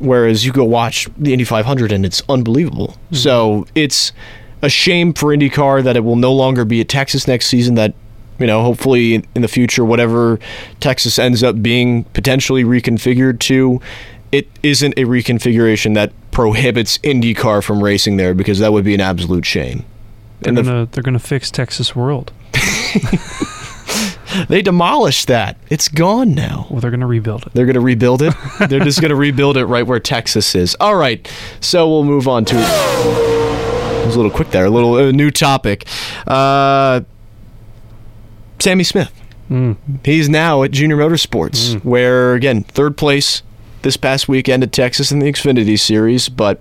[0.00, 2.88] Whereas you go watch the Indy 500 and it's unbelievable.
[2.88, 3.14] Mm-hmm.
[3.14, 4.12] So it's
[4.60, 7.76] a shame for IndyCar that it will no longer be at Texas next season.
[7.76, 7.94] That
[8.40, 10.40] you know, hopefully in the future, whatever
[10.80, 13.80] Texas ends up being potentially reconfigured to,
[14.34, 19.00] it isn't a reconfiguration that prohibits IndyCar from racing there because that would be an
[19.00, 19.84] absolute shame.
[20.40, 22.32] They're And gonna they're gonna fix Texas World.
[24.48, 25.56] they demolished that.
[25.70, 26.66] It's gone now.
[26.70, 27.52] Well, they're gonna rebuild it.
[27.54, 28.34] They're going to rebuild it.
[28.68, 30.76] They're just going to rebuild it right where Texas is.
[30.80, 31.30] All right.
[31.60, 32.56] So we'll move on to.
[32.56, 34.64] It was a little quick there.
[34.64, 35.86] A little uh, new topic.
[36.26, 37.02] Uh,
[38.58, 39.12] Sammy Smith.
[40.04, 43.42] He's now at Junior Motorsports, where again third place
[43.84, 46.60] this past weekend at Texas in the Xfinity Series, but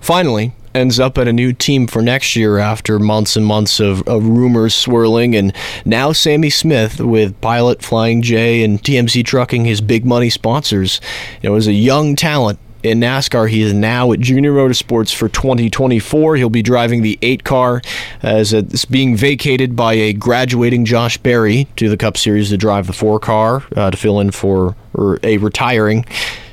[0.00, 4.06] finally ends up at a new team for next year after months and months of,
[4.06, 5.34] of rumors swirling.
[5.34, 5.54] And
[5.86, 11.00] now Sammy Smith with Pilot, Flying J, and TMC Trucking, his big money sponsors,
[11.42, 13.48] you know, as a young talent in NASCAR.
[13.48, 16.36] He is now at Junior Motorsports for 2024.
[16.36, 17.82] He'll be driving the eight car
[18.22, 22.86] as it's being vacated by a graduating Josh Berry to the Cup Series to drive
[22.86, 26.04] the four car uh, to fill in for or a retiring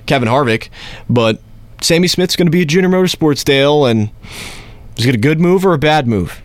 [0.05, 0.69] Kevin Harvick.
[1.09, 1.39] But
[1.81, 4.09] Sammy Smith's going to be at Junior Motorsports, Dale, and
[4.97, 6.41] is it a good move or a bad move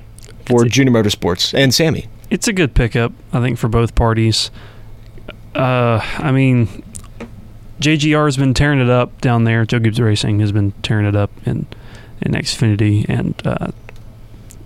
[0.46, 2.08] for Junior Motorsports and Sammy?
[2.30, 4.50] It's a good pickup, I think, for both parties.
[5.54, 6.84] Uh, I mean,
[7.80, 9.64] JGR has been tearing it up down there.
[9.64, 11.66] Joe Gibbs Racing has been tearing it up in
[12.20, 13.68] in Xfinity, and uh,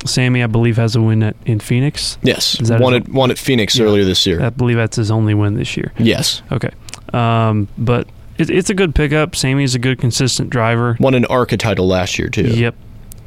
[0.06, 2.16] Sammy, I believe, has a win at, in Phoenix.
[2.22, 3.84] Yes, Is that won at won at Phoenix Yeah.
[3.84, 4.42] earlier this year.
[4.42, 5.92] I believe that's his only win this year.
[5.98, 6.70] yes, Okay,
[7.12, 8.08] um, but
[8.38, 9.36] it, it's a good pickup.
[9.36, 10.96] Sammy's a good, consistent driver.
[10.98, 12.48] won an ARCA title last year too.
[12.48, 12.74] Yep.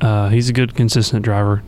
[0.01, 1.61] Uh, he's a good, consistent driver.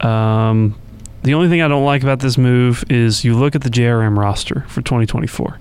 [0.00, 0.74] Um,
[1.22, 4.18] the only thing I don't like about this move is you look at the JRM
[4.18, 5.58] roster for 2024,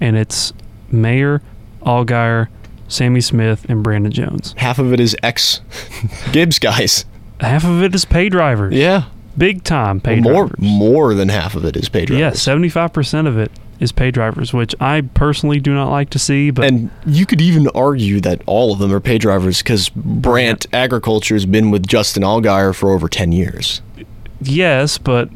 [0.00, 0.52] and it's
[0.92, 1.42] Mayer,
[1.82, 2.48] Allgaier,
[2.88, 4.54] Sammy Smith, and Brandon Jones.
[4.56, 5.60] Half of it is ex
[6.32, 7.04] Gibbs guys.
[7.40, 8.74] Half of it is pay drivers.
[8.74, 9.04] Yeah.
[9.36, 10.58] Big time pay more drivers.
[10.58, 12.20] more than half of it is pay drivers.
[12.20, 16.10] Yeah, seventy five percent of it is pay drivers, which I personally do not like
[16.10, 16.50] to see.
[16.50, 20.66] But And you could even argue that all of them are pay drivers because Brandt
[20.72, 23.80] Agriculture has been with Justin Allgaier for over 10 years.
[24.40, 25.28] yes, but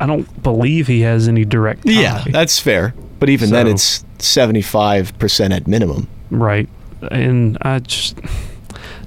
[0.00, 1.84] I don't believe he has any direct.
[1.86, 1.92] Tie.
[1.92, 2.94] Yeah, that's fair.
[3.20, 6.08] But even then, it's 75% at minimum.
[6.30, 6.68] right.
[7.10, 8.18] And I just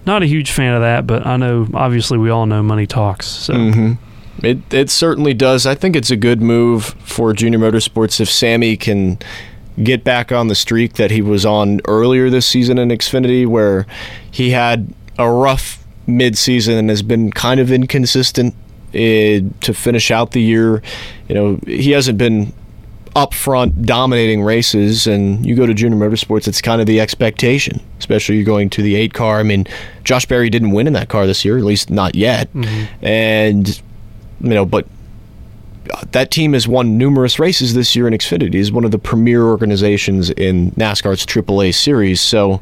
[0.06, 3.28] not a huge fan of that, but I know obviously we all know money talks.
[3.28, 3.94] So Mm-hmm.
[4.44, 5.66] It, it certainly does.
[5.66, 9.20] I think it's a good move for Junior Motorsports if Sammy can
[9.82, 13.86] get back on the streak that he was on earlier this season in Xfinity, where
[14.30, 18.54] he had a rough midseason and has been kind of inconsistent
[18.94, 20.82] eh, to finish out the year.
[21.30, 22.52] You know, he hasn't been
[23.16, 27.80] up front dominating races and you go to junior motorsports it's kind of the expectation
[28.00, 29.66] especially you're going to the eight car i mean
[30.04, 33.06] josh berry didn't win in that car this year at least not yet mm-hmm.
[33.06, 33.82] and
[34.42, 34.88] you know but
[35.94, 38.56] uh, that team has won numerous races this year in Xfinity.
[38.56, 42.22] is one of the premier organizations in NASCAR's AAA series.
[42.22, 42.62] So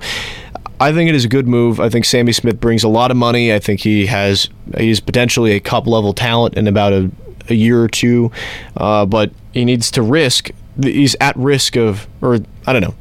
[0.79, 1.79] I think it is a good move.
[1.79, 3.53] I think Sammy Smith brings a lot of money.
[3.53, 7.11] I think he has he's potentially a cup level talent and about a,
[7.51, 8.31] a year or two,
[8.77, 10.49] uh, but he needs to risk.
[10.81, 12.95] He's at risk of, or I don't know,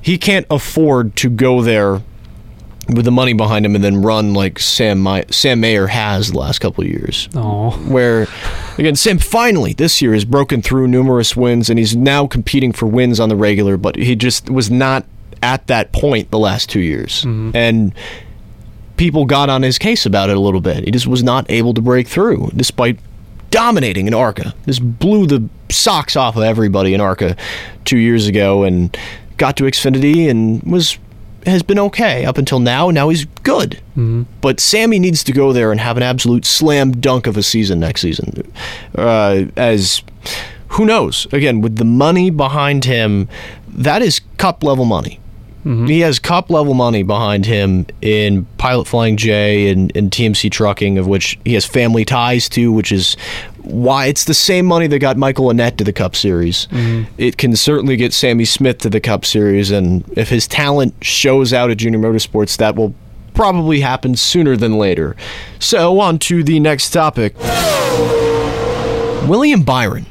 [0.00, 2.00] he can't afford to go there
[2.88, 6.38] with the money behind him and then run like Sam My- Sam Mayer has the
[6.38, 7.28] last couple of years.
[7.34, 8.26] Oh, where
[8.76, 12.84] again Sam finally this year has broken through numerous wins and he's now competing for
[12.86, 15.06] wins on the regular but he just was not
[15.42, 17.24] at that point the last 2 years.
[17.24, 17.94] And
[18.98, 20.84] people got on his case about it a little bit.
[20.84, 22.98] He just was not able to break through despite
[23.54, 27.36] dominating in ARCA just blew the socks off of everybody in ARCA
[27.84, 28.96] 2 years ago and
[29.36, 30.98] got to Xfinity and was
[31.46, 32.90] has been okay up until now.
[32.90, 33.80] Now he's good.
[34.40, 37.78] But Sammy needs to go there and have an absolute slam dunk of a season
[37.78, 38.50] next season.
[38.96, 40.02] Uh, as
[40.68, 41.26] who knows?
[41.32, 43.28] Again, with the money behind him,
[43.68, 45.20] that is cup level money.
[45.64, 45.86] Mm-hmm.
[45.86, 50.98] He has cup level money behind him in Pilot Flying J and, and TMC Trucking,
[50.98, 53.16] of which he has family ties to, which is
[53.62, 56.66] why it's the same money that got Michael Annett to the Cup Series.
[56.66, 57.12] Mm-hmm.
[57.16, 61.54] It can certainly get Sammy Smith to the Cup Series, and if his talent shows
[61.54, 62.94] out at Junior Motorsports, that will
[63.32, 65.16] probably happen sooner than later.
[65.58, 67.34] So, on to the next topic.
[69.26, 70.06] William Byron.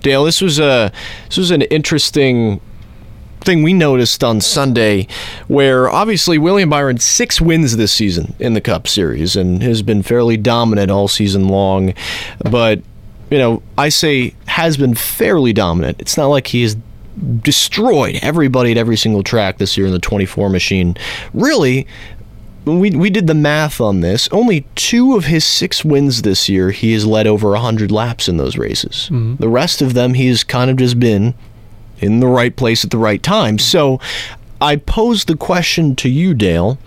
[0.00, 0.92] Dale, this was a
[1.28, 2.60] this was an interesting
[3.42, 5.06] thing we noticed on Sunday,
[5.48, 10.02] where obviously William Byron six wins this season in the Cup Series and has been
[10.02, 11.94] fairly dominant all season long,
[12.50, 12.80] but
[13.30, 16.00] you know I say has been fairly dominant.
[16.00, 16.76] It's not like he has
[17.40, 20.96] destroyed everybody at every single track this year in the 24 machine.
[21.34, 21.86] Really,
[22.64, 24.28] we, we did the math on this.
[24.32, 28.36] Only two of his six wins this year, he has led over 100 laps in
[28.36, 29.08] those races.
[29.10, 29.36] Mm-hmm.
[29.36, 31.34] The rest of them, he's kind of just been
[32.02, 33.58] in the right place at the right time.
[33.58, 34.00] So
[34.60, 36.78] I pose the question to you, Dale.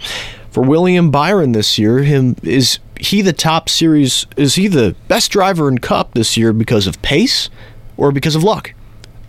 [0.51, 4.25] For William Byron this year, him is he the top series?
[4.37, 7.49] Is he the best driver in Cup this year because of pace
[7.97, 8.73] or because of luck?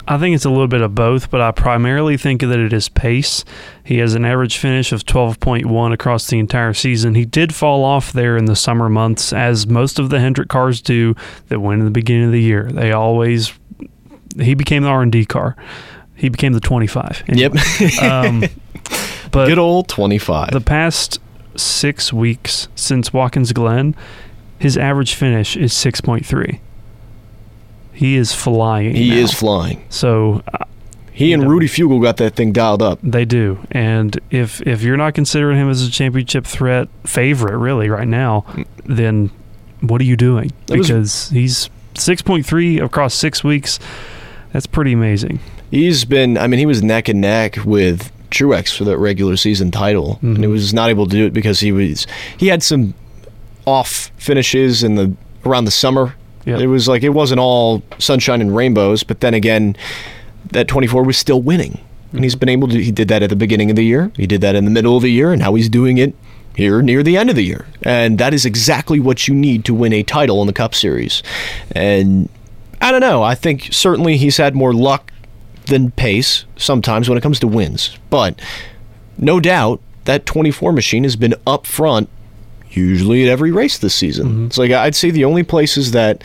[0.08, 2.88] I think it's a little bit of both, but I primarily think that it is
[2.88, 3.44] pace.
[3.82, 7.16] He has an average finish of 12.1 across the entire season.
[7.16, 10.80] He did fall off there in the summer months, as most of the Hendrick cars
[10.80, 11.16] do
[11.48, 12.70] that win in the beginning of the year.
[12.70, 13.52] They always
[14.40, 15.56] he became the R and D car.
[16.14, 17.24] He became the 25.
[17.28, 17.52] Yep.
[18.02, 18.40] Um,
[19.30, 20.50] but Good old 25.
[20.52, 21.20] the past
[21.56, 23.94] six weeks since Watkins Glen,
[24.58, 26.60] his average finish is 6.3.
[27.92, 28.94] He is flying.
[28.94, 29.16] he now.
[29.16, 29.84] is flying.
[29.88, 30.64] So uh,
[31.12, 31.48] He and know.
[31.48, 32.98] Rudy Fugle got that thing dialed up.
[33.02, 37.88] They do, and if if you're not considering him as a championship threat favorite, really
[37.88, 38.44] right now,
[38.84, 39.30] then
[39.80, 40.52] what are you doing?
[40.66, 43.78] That was- Because he's six point three across six weeks.
[44.56, 45.38] That's pretty amazing.
[45.70, 49.70] He's been, I mean, he was neck and neck with Truex for that regular season
[49.70, 50.50] title, and he mm-hmm.
[50.50, 52.06] was not able to do it because he was
[52.38, 52.94] he had some
[53.66, 56.14] off finishes in the around the summer.
[56.46, 56.60] Yep.
[56.60, 59.76] It was like it wasn't all sunshine and rainbows, but then again,
[60.52, 61.78] that 24 was still winning,
[62.12, 62.40] and he's mm-hmm.
[62.40, 62.82] been able to.
[62.82, 64.10] He did that at the beginning of the year.
[64.16, 66.14] He did that in the middle of the year, and now he's doing it
[66.54, 67.66] here near the end of the year.
[67.82, 71.22] And that is exactly what you need to win a title in the Cup Series.
[71.72, 72.30] And
[72.80, 73.22] I don't know.
[73.22, 75.12] I think certainly he's had more luck
[75.66, 77.98] than pace sometimes when it comes to wins.
[78.10, 78.40] But
[79.18, 82.08] no doubt that 24 machine has been up front
[82.70, 84.26] usually at every race this season.
[84.26, 84.46] Mm-hmm.
[84.46, 86.22] It's like I'd say the only places that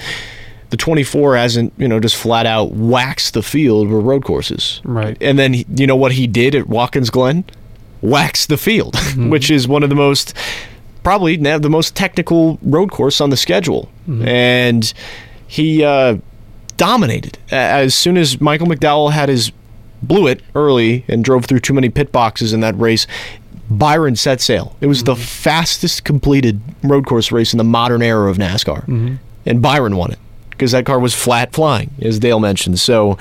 [0.70, 4.82] the 24 hasn't, you know, just flat out waxed the field were road courses.
[4.84, 5.18] Right.
[5.22, 7.44] And then, you know what he did at Watkins Glen?
[8.02, 9.30] Waxed the field, mm-hmm.
[9.32, 10.34] which is one of the most,
[11.04, 13.90] probably now the most technical road course on the schedule.
[14.08, 14.28] Mm-hmm.
[14.28, 14.94] And
[15.46, 16.18] he uh,
[16.82, 17.38] dominated.
[17.52, 19.52] As soon as Michael McDowell had his
[20.02, 23.06] blew it early and drove through too many pit boxes in that race,
[23.70, 24.76] Byron set sail.
[24.82, 29.20] It was the fastest completed road course race in the modern era of NASCAR.
[29.46, 30.18] And Byron won it
[30.50, 32.80] because that car was flat flying, as Dale mentioned.
[32.80, 33.16] So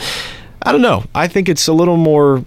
[0.62, 1.04] I don't know.
[1.14, 2.42] I think it's a little more.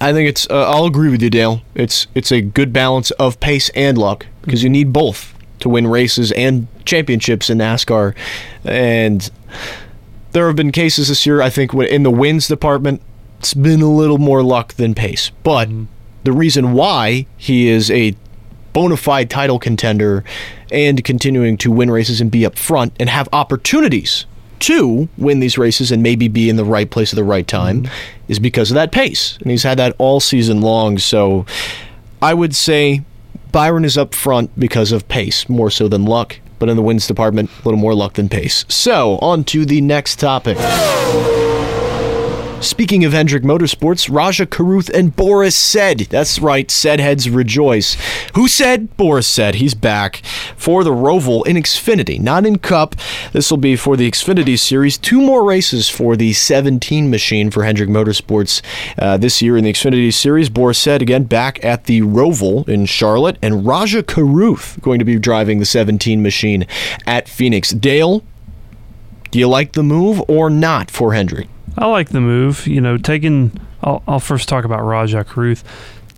[0.00, 0.48] I think it's.
[0.48, 1.60] Uh, I'll agree with you, Dale.
[1.74, 5.88] It's it's a good balance of pace and luck because you need both to win
[5.88, 8.14] races and championships in NASCAR.
[8.64, 9.28] And
[10.34, 11.40] there have been cases this year.
[11.40, 13.00] I think in the wins department,
[13.38, 15.30] it's been a little more luck than pace.
[15.42, 15.84] But mm-hmm.
[16.24, 18.14] the reason why he is a
[18.72, 20.24] bona fide title contender
[20.70, 24.26] and continuing to win races and be up front and have opportunities
[24.58, 27.84] to win these races and maybe be in the right place at the right time
[27.84, 27.92] mm-hmm.
[28.28, 29.38] is because of that pace.
[29.38, 30.98] And he's had that all season long.
[30.98, 31.46] So
[32.20, 33.02] I would say
[33.52, 36.40] Byron is up front because of pace more so than luck.
[36.58, 38.64] But in the wins department, a little more luck than pace.
[38.68, 40.56] So, on to the next topic.
[42.64, 47.94] Speaking of Hendrick Motorsports, Rajah Caruth and Boris Said, that's right, Said heads rejoice.
[48.34, 48.96] Who said?
[48.96, 50.22] Boris Said he's back
[50.56, 52.96] for the Roval in Xfinity, not in Cup.
[53.32, 54.96] This will be for the Xfinity Series.
[54.96, 58.62] Two more races for the 17 machine for Hendrick Motorsports
[58.98, 60.48] uh, this year in the Xfinity Series.
[60.48, 65.18] Boris Said again back at the Roval in Charlotte, and Rajah Caruth going to be
[65.18, 66.66] driving the 17 machine
[67.06, 67.72] at Phoenix.
[67.72, 68.24] Dale,
[69.30, 71.48] do you like the move or not for Hendrick?
[71.76, 72.66] I like the move.
[72.66, 73.58] You know, taking.
[73.82, 75.64] I'll, I'll first talk about Rajah Caruth.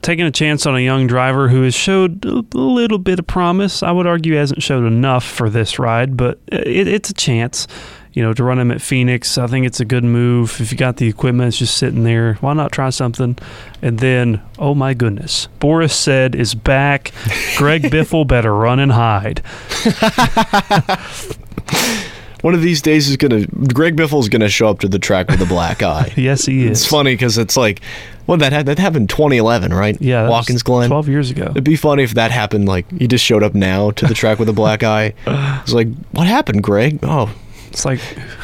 [0.02, 3.26] Taking a chance on a young driver who has showed a a little bit of
[3.26, 3.82] promise.
[3.82, 7.66] I would argue hasn't showed enough for this ride, but it, it's a chance.
[8.12, 10.59] You know, to run him at Phoenix, I think it's a good move.
[10.59, 12.34] If you got the equipment, it's just sitting there.
[12.40, 13.36] Why not try something?
[13.82, 17.12] And then, oh my goodness, Boris Said is back.
[17.59, 19.42] Greg Biffle better run and hide.
[22.47, 23.44] One of these days is gonna
[23.74, 26.12] Greg Biffle's gonna show up to the track with a black eye.
[26.16, 26.80] Yes, he is.
[26.82, 27.80] It's funny because it's like,
[28.28, 30.01] well, that had, that happened 2011, right?
[30.01, 30.88] Yeah, Watkins Glen.
[30.88, 31.49] twelve years ago.
[31.51, 32.68] It'd be funny if that happened.
[32.68, 35.14] Like he just showed up now to the track with a black eye.
[35.62, 37.01] It's like, what happened, Greg?
[37.03, 37.34] Oh,
[37.77, 38.01] It's like,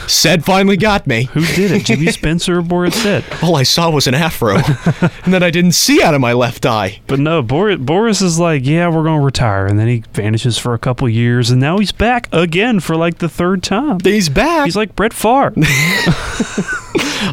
[0.08, 1.24] Said finally got me.
[1.24, 1.86] who did it?
[1.86, 3.24] Jimmy Spencer or Boris Said?
[3.42, 4.56] All I saw was an afro,
[5.24, 7.00] and then I didn't see out of my left eye.
[7.06, 9.64] But no, Boris, Boris is like, yeah, we're going to retire.
[9.64, 11.48] And then he vanishes for a couple years.
[11.50, 14.00] And now he's back again for like the third time.
[14.04, 14.66] He's back.
[14.66, 15.54] He's like Brett Favre.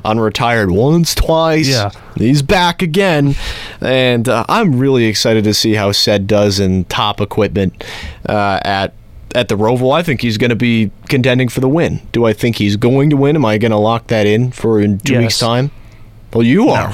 [0.06, 1.68] unretired once, twice.
[1.68, 1.92] Yeah.
[2.16, 3.36] He's back again.
[3.82, 7.84] And uh, I'm really excited to see how Said does in top equipment
[8.26, 8.94] uh, at
[9.36, 9.94] at the Roval.
[9.96, 12.02] I think he's going to be contending for the win.
[12.12, 13.36] Do I think he's going to win?
[13.36, 15.22] Am I going to lock that in for in two Yes.
[15.22, 15.72] weeks' time?
[16.34, 16.90] Well, you are.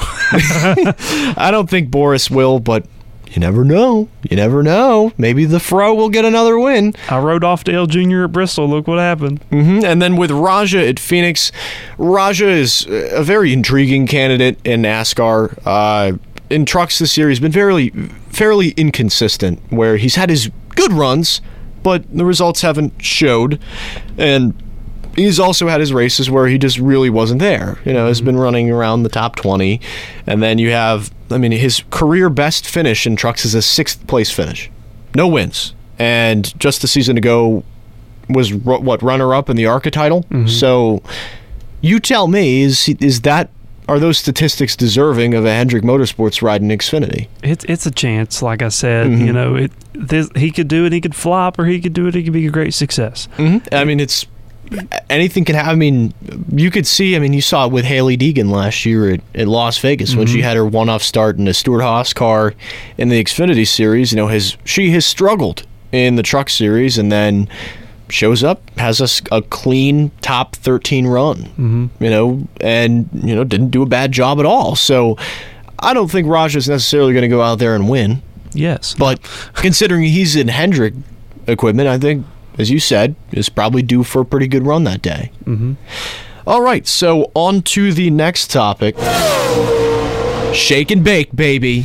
[1.36, 2.86] I don't think Boris will, but
[3.30, 4.08] you never know.
[4.30, 5.12] You never know.
[5.18, 6.94] Maybe the Fro will get another win.
[7.10, 8.24] I rode off Dale Jr.
[8.24, 8.68] at Bristol.
[8.68, 9.42] Look what happened.
[9.50, 11.52] hmm And then with Rajah at Phoenix,
[11.98, 15.58] Rajah is a very intriguing candidate in NASCAR.
[15.66, 16.16] Uh,
[16.48, 17.90] in trucks this year, he's been fairly,
[18.30, 21.40] fairly inconsistent, where he's had his good runs,
[21.86, 23.60] but the results haven't showed.
[24.18, 24.60] And
[25.14, 27.78] he's also had his races where he just really wasn't there.
[27.84, 28.26] You know, has mm-hmm.
[28.26, 29.80] been running around the top 20.
[30.26, 34.04] And then you have, I mean, his career best finish in trucks is a sixth
[34.08, 34.68] place finish.
[35.14, 35.76] No wins.
[35.96, 37.62] And just the season ago,
[38.28, 40.24] was what runner up in the ARCA title.
[40.24, 40.48] Mm-hmm.
[40.48, 41.04] So
[41.82, 43.50] you tell me, is is that
[43.88, 47.28] are those statistics deserving of a Hendrick Motorsports ride in Xfinity?
[47.42, 49.06] It's it's a chance, like I said.
[49.06, 49.26] Mm-hmm.
[49.26, 50.92] You know, it this, he could do it.
[50.92, 52.14] He could flop, or he could do it.
[52.14, 53.28] He could be a great success.
[53.36, 53.74] Mm-hmm.
[53.74, 54.26] I mean, it's
[55.08, 55.70] anything can happen.
[55.70, 56.14] I mean,
[56.50, 57.14] you could see.
[57.16, 60.26] I mean, you saw it with Hailie Deegan last year at, at Las Vegas when
[60.26, 62.54] she had her one-off start in a Stewart-Haas car
[62.98, 64.12] in the Xfinity Series.
[64.12, 67.48] You know, has she has struggled in the Truck Series and then
[68.08, 71.36] shows up, has a clean top 13 run.
[71.36, 71.86] Mm-hmm.
[72.04, 74.76] You know, and you know didn't do a bad job at all.
[74.76, 75.16] So.
[75.78, 78.22] I don't think Raj is necessarily going to go out there and win.
[78.54, 79.20] Yes, But
[79.54, 80.94] considering he's in Hendrick
[81.46, 82.26] equipment, I think,
[82.58, 85.30] as you said, is probably due for a pretty good run that day.
[85.44, 85.74] Mm-hmm.
[86.46, 88.96] All right, so on to the next topic.
[90.54, 91.84] Shake and bake, baby.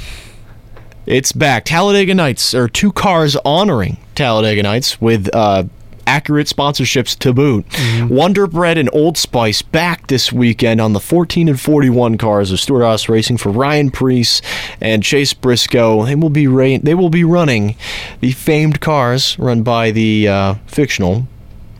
[1.05, 1.65] It's back.
[1.65, 5.63] Talladega Nights are two cars honoring Talladega Nights with uh,
[6.12, 7.66] accurate sponsorships to boot.
[8.09, 12.59] Wonder Bread and Old Spice back this weekend on the 14 and 41 cars of
[12.59, 14.41] Stewart-Haas Racing for Ryan Preece
[14.82, 16.03] and Chase Briscoe.
[16.05, 17.78] They will be ra- they will be running
[18.20, 21.28] the famed cars run by the uh, fictional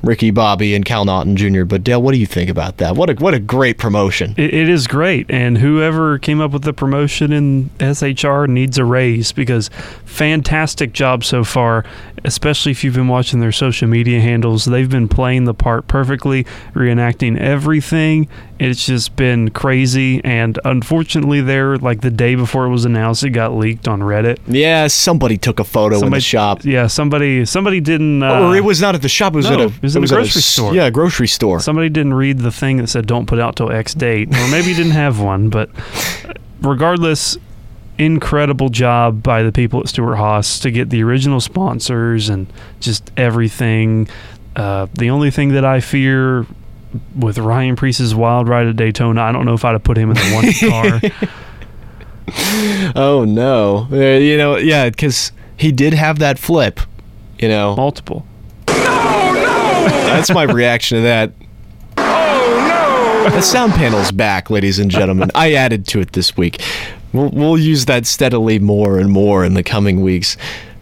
[0.04, 1.64] Ricky Bobby and Cal Naughton Jr.
[1.64, 2.95] But Dale, what do you think about that?
[2.95, 4.34] What a what a great promotion.
[4.38, 8.86] It, it is great, and whoever came up with the promotion in SHR needs a
[8.86, 9.70] raise because
[10.06, 11.86] fantastic job so far.
[12.24, 16.43] Especially if you've been watching their social media handles, they've been playing the part perfectly,
[16.76, 18.28] reenacting everything.
[18.60, 23.32] It's just been crazy, and unfortunately, there like the day before it was announced, it
[23.32, 24.38] got leaked on Reddit.
[24.45, 26.64] Yeah, somebody took a photo in the shop.
[26.64, 28.22] Yeah, somebody somebody didn't.
[28.22, 29.34] Uh, or it was not at the shop.
[29.34, 29.88] It was no, at a.
[29.96, 30.74] it was in a grocery s- store.
[30.74, 31.60] Yeah, grocery store.
[31.60, 34.74] somebody didn't read the thing that said don't put out till X date, or maybe
[34.74, 35.50] didn't have one.
[35.50, 35.70] But
[36.62, 37.38] regardless,
[37.98, 42.48] incredible job by the people at Stewart-Haas to get the original sponsors and
[42.80, 44.08] just everything.
[44.56, 46.46] Uh, the only thing that I fear
[47.18, 50.10] with Ryan Preece's wild ride at Daytona, I don't know if I'd have put him
[50.12, 52.94] in the one car.
[52.96, 53.88] Oh no!
[53.92, 56.80] Uh, you know, yeah, because he did have that flip.
[57.39, 58.26] You know, Multiple.
[60.14, 61.34] That's my reaction to that.
[61.97, 63.36] Oh no!
[63.36, 65.32] The sound panel's back, ladies and gentlemen.
[65.36, 66.62] I added to it this week.
[67.14, 70.38] We'll, we'll use that steadily more and more in the coming weeks.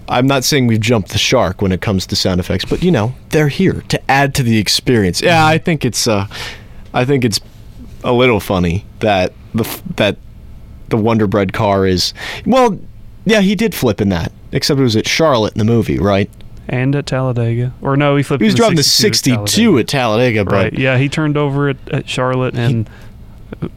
[0.07, 2.91] I'm not saying we've jumped the shark when it comes to sound effects, but you
[2.91, 5.21] know they're here to add to the experience.
[5.21, 6.27] Yeah, I think it's uh,
[6.93, 7.39] I think it's
[8.03, 10.17] a little funny that the that
[10.89, 12.13] the Wonder Bread car is
[12.45, 12.79] well,
[13.25, 16.29] yeah, he did flip in that, except it was at Charlotte in the movie, right?
[16.71, 17.73] And at Talladega.
[17.81, 20.73] Or no, he flipped He was driving the 62 at 62 at Talladega, but Right.
[20.77, 22.87] Yeah, he turned over at, at Charlotte, and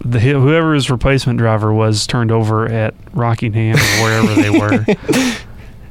[0.04, 4.84] the whoever his replacement driver was turned over at Rockingham or wherever they were.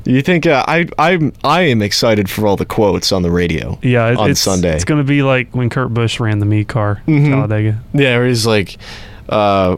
[0.03, 3.77] You think uh, I I'm I am excited for all the quotes on the radio.
[3.83, 4.73] Yeah, it, on it's, Sunday.
[4.73, 7.29] it's going to be like when Kurt Busch ran the me car Mhm.
[7.29, 7.79] Talladega.
[7.93, 8.77] Yeah, where he's like,
[9.29, 9.77] uh,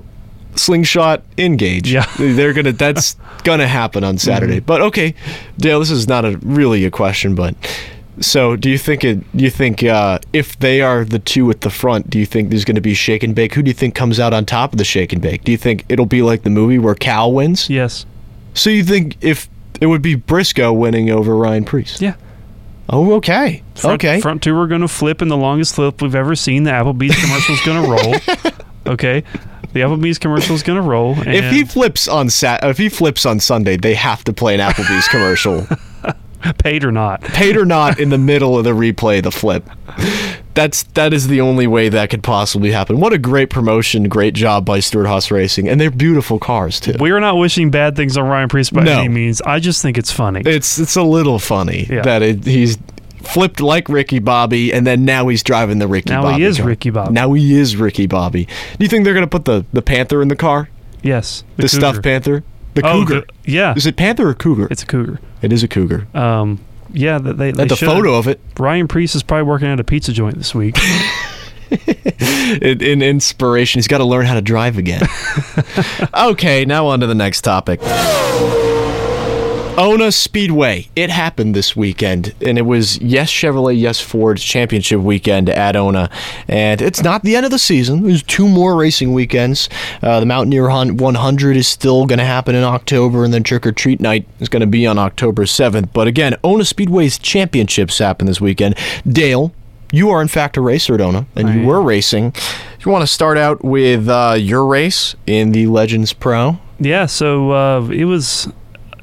[0.56, 1.92] slingshot engage.
[1.92, 2.06] Yeah.
[2.18, 2.72] they're gonna.
[2.72, 4.60] That's gonna happen on Saturday.
[4.60, 5.16] But okay,
[5.58, 7.56] Dale, this is not a really a question, but.
[8.20, 9.24] So, do you think it?
[9.34, 12.64] You think uh, if they are the two at the front, do you think there's
[12.64, 13.56] going to be shake and bake?
[13.56, 15.44] Who do you think comes out on top of the shake and bake?
[15.44, 17.72] Do you think it'll be like the movie where Cal wins?
[17.72, 18.06] Yes.
[18.54, 19.50] So you think if
[19.82, 22.00] it would be Briscoe winning over Ryan Preece?
[22.02, 22.14] Yeah.
[22.88, 23.64] Oh, okay.
[23.74, 24.22] Front, okay.
[24.22, 26.66] Front two are going to flip in the longest flip we've ever seen.
[26.66, 28.54] The Applebee's commercial's going to roll.
[28.86, 29.24] Okay.
[29.74, 31.16] The Applebee's commercial is going to roll.
[31.26, 34.60] If he flips on Sat, if he flips on Sunday, they have to play an
[34.60, 35.68] Applebee's commercial,
[36.60, 37.22] paid or not.
[37.22, 39.68] paid or not, in the middle of the replay, the flip.
[40.54, 43.00] That's that is the only way that could possibly happen.
[43.00, 46.94] What a great promotion, great job by Stewart-Haas Racing, and they're beautiful cars too.
[47.00, 49.00] We are not wishing bad things on Ryan Preece by No.
[49.00, 49.42] any means.
[49.42, 50.44] I just think it's funny.
[50.46, 52.04] It's it's a little funny Yeah.
[52.04, 52.78] that it, he's
[53.34, 56.42] flipped like Ricky Bobby, and then now he's driving the Ricky Now Bobby.
[56.42, 56.68] he is car.
[56.68, 57.14] Ricky Bobby.
[57.14, 58.46] Now he is Ricky Bobby.
[58.46, 60.70] Do you think they're gonna put the the Panther in the car?
[61.02, 61.44] yes.
[61.58, 61.68] The, cougar.
[61.68, 62.44] stuffed panther?
[62.76, 63.26] The Oh, cougar?
[63.46, 63.74] the- yeah.
[63.76, 64.68] Is it panther or cougar?
[64.72, 65.20] It's a cougar.
[65.42, 66.08] it is a cougar.
[66.16, 66.60] Um,
[66.94, 67.88] yeah, they, they At the should.
[67.90, 70.78] photo of it, Ryan Preece is probably working at a pizza joint this week.
[71.72, 75.02] in, in inspiration, he's got to learn how to drive again.
[76.14, 77.80] okay, now on to the next topic.
[79.76, 80.88] Ona Speedway.
[80.96, 86.12] It happened this weekend, and it was Yes Chevrolet, Yes Ford's championship weekend at Ona.
[86.48, 88.04] And it's not the end of the season.
[88.04, 89.70] There's two more racing weekends.
[90.04, 93.66] Uh, the Mountaineer Hunt 100 is still going to happen in October, and then Trick
[93.66, 95.92] or Treat Night is going to be on October 7th.
[95.92, 98.76] But again, Ona Speedway's championships happen this weekend.
[99.08, 99.52] Dale,
[99.92, 101.66] you are in fact a racer at Ona, and I you am.
[101.66, 102.36] were racing.
[102.86, 106.60] You want to start out with uh, your race in the Legends Pro?
[106.80, 108.52] yeah, so uh, it was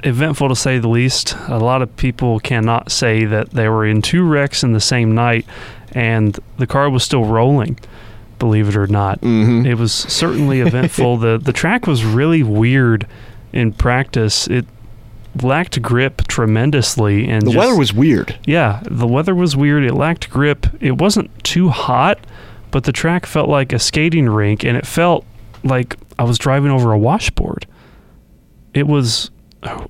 [0.05, 1.35] eventful to say the least.
[1.49, 5.15] A lot of people cannot say that they were in two wrecks in the same
[5.15, 5.47] night,
[5.93, 7.79] and the car was still rolling.
[8.39, 9.67] Believe it or not, Mm-hmm.
[9.67, 11.17] it was certainly eventful.
[11.19, 13.07] the The track was really weird
[13.53, 14.47] in practice.
[14.47, 14.65] It
[15.43, 18.39] lacked grip tremendously, and The just- weather was weird.
[18.47, 19.85] Yeah, the weather was weird.
[19.85, 20.67] It lacked grip.
[20.81, 22.19] It wasn't too hot,
[22.71, 25.25] but the track felt like a skating rink, and it felt
[25.63, 27.67] like I was driving over a washboard.
[28.73, 29.31] It was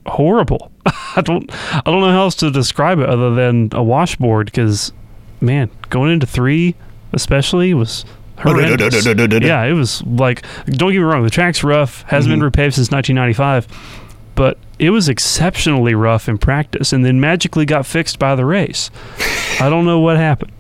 [0.07, 0.71] horrible.
[0.87, 4.47] I don't, I don't know how else to describe it other than a washboard.
[4.47, 4.93] Because,
[5.41, 6.75] man, going into three,
[7.13, 8.05] especially, was
[8.39, 9.05] horrendous.
[9.05, 10.45] yeah, it was like.
[10.67, 11.25] Don't get me wrong.
[11.25, 12.03] The track's rough.
[12.03, 12.61] Hasn't been mm-hmm.
[12.61, 13.69] repaved since 1995
[14.41, 18.91] but it was exceptionally rough in practice and then magically got fixed by the race.
[19.61, 20.53] I don't know what happened.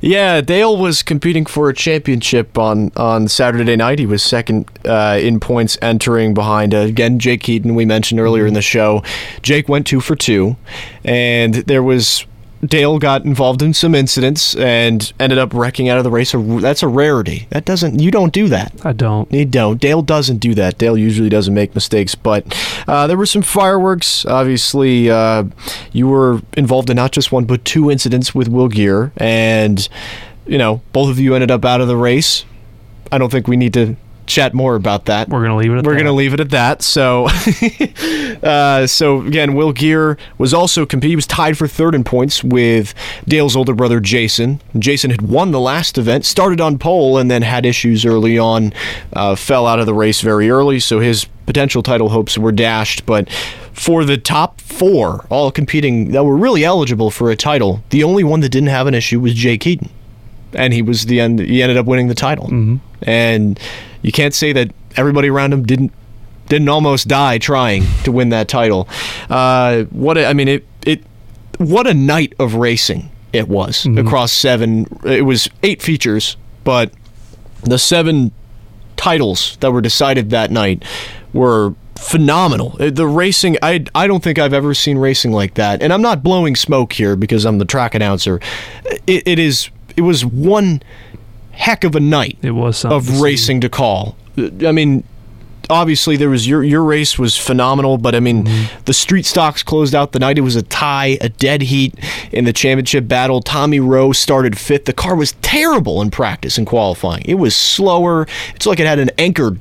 [0.00, 3.98] Yeah, Dale was competing for a championship on, on Saturday night.
[3.98, 8.46] He was second uh, in points entering behind, uh, again, Jake Keaton, we mentioned earlier
[8.46, 9.02] in the show.
[9.42, 10.56] Jake went two for two,
[11.04, 12.26] and there was
[12.64, 16.32] Dale got involved in some incidents and ended up wrecking out of the race.
[16.32, 17.46] That's a rarity.
[17.50, 18.72] That doesn't you don't do that.
[18.84, 19.30] I don't.
[19.32, 19.80] You don't.
[19.80, 20.78] Dale doesn't do that.
[20.78, 22.14] Dale usually doesn't make mistakes.
[22.14, 22.56] But
[22.88, 24.24] uh, there were some fireworks.
[24.24, 25.44] Obviously, uh,
[25.92, 29.88] you were involved in not just one but two incidents with Will Gear, and
[30.46, 32.44] you know both of you ended up out of the race.
[33.12, 33.96] I don't think we need to
[34.26, 35.28] chat more about that.
[35.28, 35.78] We're gonna leave it.
[35.78, 35.96] at We're that.
[35.96, 36.82] going to leave it at that.
[36.82, 37.28] So,
[38.42, 41.10] uh, so again, Will Gear was also compete.
[41.10, 42.94] He was tied for third in points with
[43.26, 44.60] Dale's older brother Jason.
[44.78, 48.72] Jason had won the last event, started on pole, and then had issues early on.
[49.12, 53.06] Uh, fell out of the race very early, so his potential title hopes were dashed.
[53.06, 53.30] But
[53.72, 58.24] for the top four, all competing that were really eligible for a title, the only
[58.24, 59.90] one that didn't have an issue was Jay Keaton
[60.56, 61.38] and he was the end.
[61.38, 62.76] He ended up winning the title, mm-hmm.
[63.02, 63.60] and
[64.06, 65.92] you can't say that everybody around him didn't
[66.46, 68.88] didn't almost die trying to win that title.
[69.28, 71.02] Uh, what a, I mean, it it
[71.58, 73.98] what a night of racing it was mm-hmm.
[73.98, 74.86] across seven.
[75.04, 76.92] It was eight features, but
[77.64, 78.30] the seven
[78.96, 80.84] titles that were decided that night
[81.32, 82.76] were phenomenal.
[82.78, 85.82] Uh, the racing, I, I don't think I've ever seen racing like that.
[85.82, 88.38] And I'm not blowing smoke here because I'm the track announcer.
[89.08, 90.80] It, it is it was one
[91.56, 92.38] heck of a night.
[92.42, 94.16] It was of racing to call.
[94.38, 95.04] I mean,
[95.70, 98.82] obviously there was your your race was phenomenal, but I mean mm-hmm.
[98.84, 100.38] the street stocks closed out the night.
[100.38, 101.94] It was a tie, a dead heat
[102.32, 103.40] in the championship battle.
[103.40, 104.84] Tommy Rowe started fifth.
[104.84, 107.24] The car was terrible in practice and qualifying.
[107.26, 108.26] It was slower.
[108.54, 109.56] It's like it had an anchor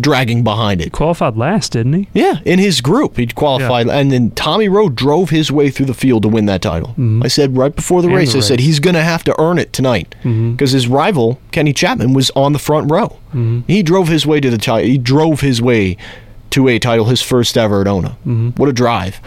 [0.00, 0.92] dragging behind it.
[0.92, 2.08] Qualified last, didn't he?
[2.12, 3.98] Yeah, in his group, he qualified, yeah.
[3.98, 6.90] and then Tommy Rowe drove his way through the field to win that title.
[6.90, 7.22] Mm-hmm.
[7.24, 9.58] I said right before the, race, the I said he's going to have to earn
[9.58, 10.56] it tonight because mm-hmm.
[10.58, 13.18] his rival Kenny Chapman was on the front row.
[13.28, 13.60] Mm-hmm.
[13.66, 14.88] He drove his way to the title.
[14.88, 15.96] He drove his way
[16.50, 18.10] to a title, his first ever at ONA.
[18.10, 18.50] Mm-hmm.
[18.50, 19.20] What a drive!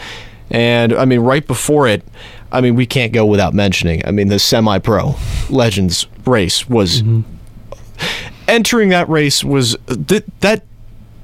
[0.49, 2.03] And I mean, right before it,
[2.51, 4.05] I mean, we can't go without mentioning.
[4.05, 5.15] I mean, the semi-pro
[5.49, 7.21] Legends race was mm-hmm
[8.51, 9.77] entering that race was
[10.07, 10.63] th- that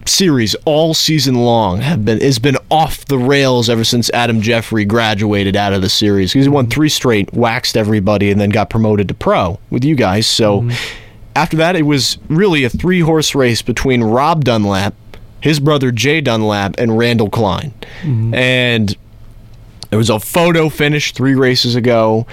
[0.06, 4.86] series all season long have been has been off the rails ever since Adam Jeffrey
[4.86, 6.34] graduated out of the series.
[6.34, 10.26] He won three straight, waxed everybody, and then got promoted to pro with you guys.
[10.26, 10.76] So mm-hmm.
[11.36, 14.96] after that, it was really a three horse race between Rob Dunlap,
[15.42, 18.34] his brother Jay Dunlap, and Randall Klein, mm-hmm.
[18.34, 18.98] and.
[19.90, 22.28] There was a photo finish three races ago.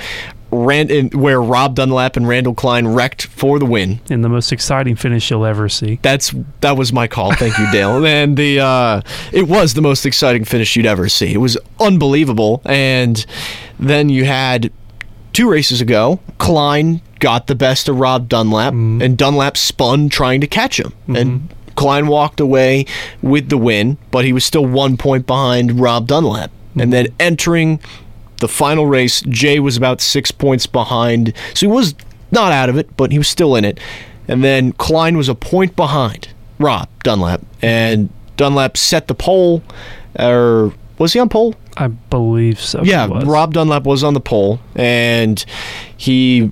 [0.55, 4.01] Rand, where Rob Dunlap and Randall Klein wrecked for the win.
[4.09, 5.99] In the most exciting finish you'll ever see.
[6.03, 7.35] That's that was my call.
[7.35, 8.05] Thank you, Dale.
[8.07, 9.03] and the uh,
[9.33, 11.33] it was the most exciting finish you'd ever see.
[11.33, 12.63] It was unbelievable.
[12.65, 13.25] And
[13.79, 14.73] then you had
[15.33, 20.41] two races ago, Klein got the best of Rob Dunlap, mm and Dunlap spun trying
[20.41, 21.17] to catch him, mm-hmm.
[21.17, 22.87] and Klein walked away
[23.21, 26.51] with the win, but he was still one point behind Rob Dunlap.
[26.51, 27.81] mm And then entering
[28.45, 31.95] the final race, Jay was about six points behind, so he was
[32.31, 33.81] not out of it, but he was still in it.
[34.29, 36.29] And then Klein was a point behind
[36.59, 39.63] Rob Dunlap, and Dunlap set the pole,
[40.19, 41.55] or was he on pole?
[41.79, 42.83] I believe so.
[42.83, 45.43] Yeah, Rob Dunlap was on the pole, and
[45.97, 46.51] he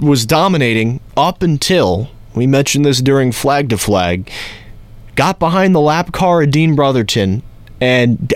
[0.00, 4.28] was dominating up until we mentioned this during flag to flag.
[5.14, 7.44] Got behind the lap car of Dean Brotherton,
[7.80, 8.34] and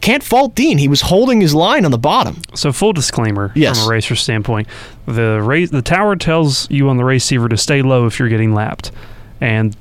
[0.00, 0.78] can't fault Dean.
[0.78, 2.42] He was holding his line on the bottom.
[2.54, 3.78] So full disclaimer yes.
[3.78, 4.68] from a racer standpoint,
[5.06, 8.54] the race the tower tells you on the receiver to stay low if you're getting
[8.54, 8.92] lapped,
[9.40, 9.76] and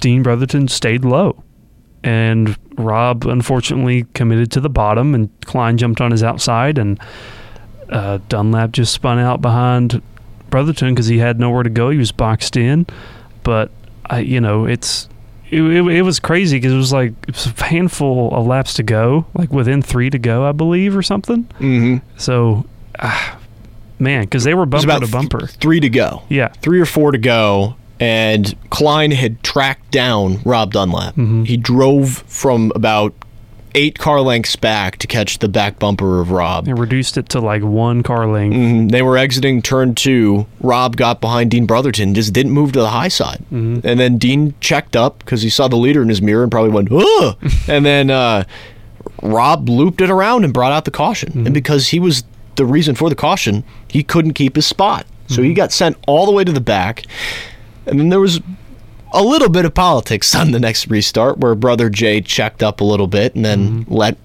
[0.00, 1.42] Dean Brotherton stayed low,
[2.02, 6.98] and Rob unfortunately committed to the bottom, and Klein jumped on his outside, and
[7.90, 10.00] uh, Dunlap just spun out behind
[10.48, 11.90] Brotherton because he had nowhere to go.
[11.90, 12.86] He was boxed in,
[13.42, 13.70] but
[14.06, 15.08] I, you know, it's
[15.50, 18.74] it, it, it, was crazy because it was like it was a handful of laps
[18.74, 21.44] to go, like within three to go, I believe, or something.
[21.58, 22.06] Mm-hmm.
[22.16, 22.64] So,
[22.98, 23.36] uh,
[23.98, 26.22] man, because they were bumper to bumper, th- three to go.
[26.28, 31.14] Yeah, three or four to go, and Klein had tracked down Rob Dunlap.
[31.14, 31.44] Mm-hmm.
[31.44, 33.12] He drove from about
[33.74, 36.66] eight car lengths back to catch the back bumper of Rob.
[36.66, 38.54] They reduced it to like one car length.
[38.54, 38.88] Mm-hmm.
[38.88, 40.46] They were exiting turn two.
[40.60, 43.44] Rob got behind Dean Brotherton, just didn't move to the high side.
[43.52, 43.86] Mm-hmm.
[43.86, 46.70] And then Dean checked up because he saw the leader in his mirror and probably
[46.70, 47.36] went, Ugh!
[47.68, 48.44] and then uh,
[49.22, 51.30] Rob looped it around and brought out the caution.
[51.30, 51.46] Mm-hmm.
[51.46, 52.24] And because he was
[52.56, 55.06] the reason for the caution, he couldn't keep his spot.
[55.28, 55.56] So he mm-hmm.
[55.56, 57.04] got sent all the way to the back.
[57.86, 58.40] And then there was
[59.12, 62.84] a little bit of politics on the next restart where brother Jay checked up a
[62.84, 63.94] little bit and then mm-hmm.
[63.94, 64.16] let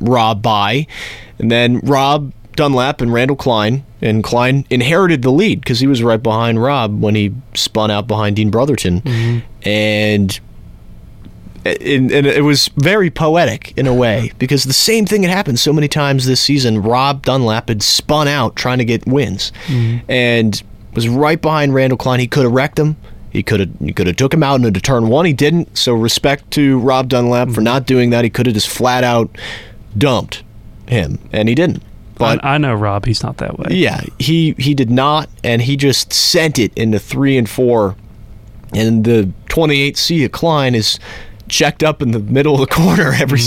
[0.00, 0.86] Rob by.
[1.38, 6.02] And then Rob Dunlap and Randall Klein, and Klein inherited the lead because he was
[6.02, 9.00] right behind Rob when he spun out behind Dean Brotherton.
[9.02, 9.68] Mm-hmm.
[9.68, 10.40] And
[11.64, 15.58] and, and it was very poetic in a way because the same thing had happened
[15.58, 16.82] so many times this season.
[16.82, 19.52] Rob Dunlap had spun out trying to get wins,
[20.08, 20.62] and
[20.94, 22.20] was right behind Randall Klein.
[22.20, 22.96] He could have wrecked him.
[23.30, 25.24] He could have he could have took him out into turn one.
[25.24, 25.78] He didn't.
[25.78, 28.24] So respect to Rob Dunlap for not doing that.
[28.24, 29.30] He could have just flat out
[29.96, 30.42] dumped
[30.88, 31.82] him, and he didn't.
[32.16, 33.06] But I, I know Rob.
[33.06, 33.68] He's not that way.
[33.70, 37.96] yeah, he he did not, and he just sent it into three and four,
[38.74, 40.98] and the 28C of Klein is
[41.50, 43.40] checked up in the middle of the corner every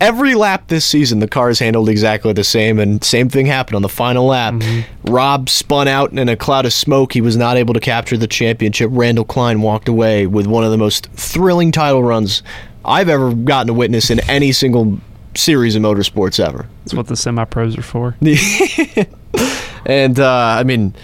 [0.00, 1.18] every lap this season.
[1.18, 4.62] The cars handled exactly the same, and same thing happened on the final lap.
[5.04, 7.12] Rob spun out in a cloud of smoke.
[7.12, 8.90] He was not able to capture the championship.
[8.92, 12.42] Randall Klein walked away with one of the most thrilling title runs
[12.84, 14.98] I've ever gotten to witness in any single
[15.34, 16.66] series of motorsports ever.
[16.84, 18.16] That's what the semi pros are for.
[19.86, 20.94] and uh, I mean,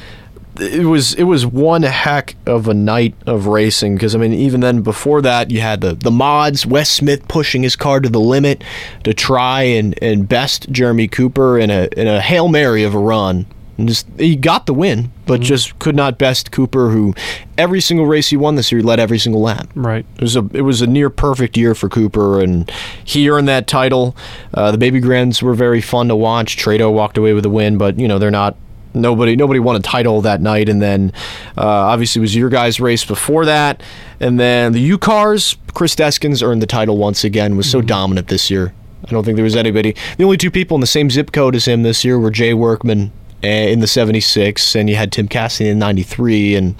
[0.61, 4.61] it was it was one heck of a night of racing because I mean, even
[4.61, 8.20] then before that, you had the the mods, Wes Smith pushing his car to the
[8.20, 8.62] limit
[9.05, 12.98] to try and and best Jeremy Cooper in a in a hail mary of a
[12.98, 13.46] run.
[13.78, 17.14] And just he got the win, but just could not best Cooper, who
[17.57, 19.70] every single race he won this year he led every single lap.
[19.74, 20.05] Right.
[20.16, 22.70] It was a it was a near perfect year for Cooper, and
[23.03, 24.14] he earned that title.
[24.53, 26.59] Uh, the Baby Grands were very fun to watch.
[26.59, 28.57] Trado walked away with a win, but you know they're not.
[28.95, 31.12] Nobody nobody won a title that night, and then
[31.57, 33.82] uh, obviously it was your guys' race before that,
[34.20, 35.57] and then the U cars.
[35.74, 37.57] Chris Deskins earned the title once again.
[37.57, 38.74] Was so dominant this year.
[39.07, 39.97] I don't think there was anybody.
[40.18, 42.53] The only two people in the same zip code as him this year were Jay
[42.55, 43.11] Workman
[43.43, 46.74] uh, in the '76, and you had Tim Cassidy in '93, and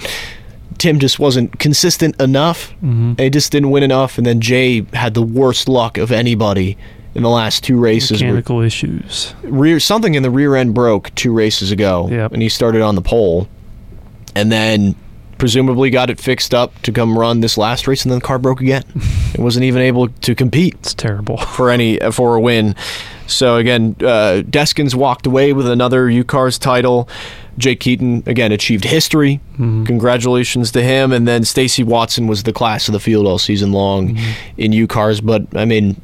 [0.79, 2.75] Tim just wasn't consistent enough.
[2.83, 4.19] And he just didn't win enough.
[4.19, 6.77] And then Jay had the worst luck of anybody
[7.15, 8.23] in the last two races.
[8.23, 9.35] Mechanical issues.
[9.43, 12.33] Rear something in the rear end broke two races ago, Yep.
[12.33, 13.49] and he started on the pole,
[14.35, 14.95] and then
[15.39, 18.39] presumably got it fixed up to come run this last race, and then the car
[18.39, 18.85] broke again.
[19.35, 21.37] it wasn't even able to compete It's terrible.
[21.57, 22.77] for any uh, for a win.
[23.27, 27.09] So again, uh, Deskins walked away with another UCars title.
[27.59, 29.41] Jake Keaton again achieved history.
[29.55, 29.85] Mm-hmm.
[29.85, 31.13] Congratulations to him.
[31.13, 34.61] And then Stacy Watson was the class of the field all season long mm-hmm.
[34.61, 35.25] in UCars.
[35.25, 36.01] But I mean,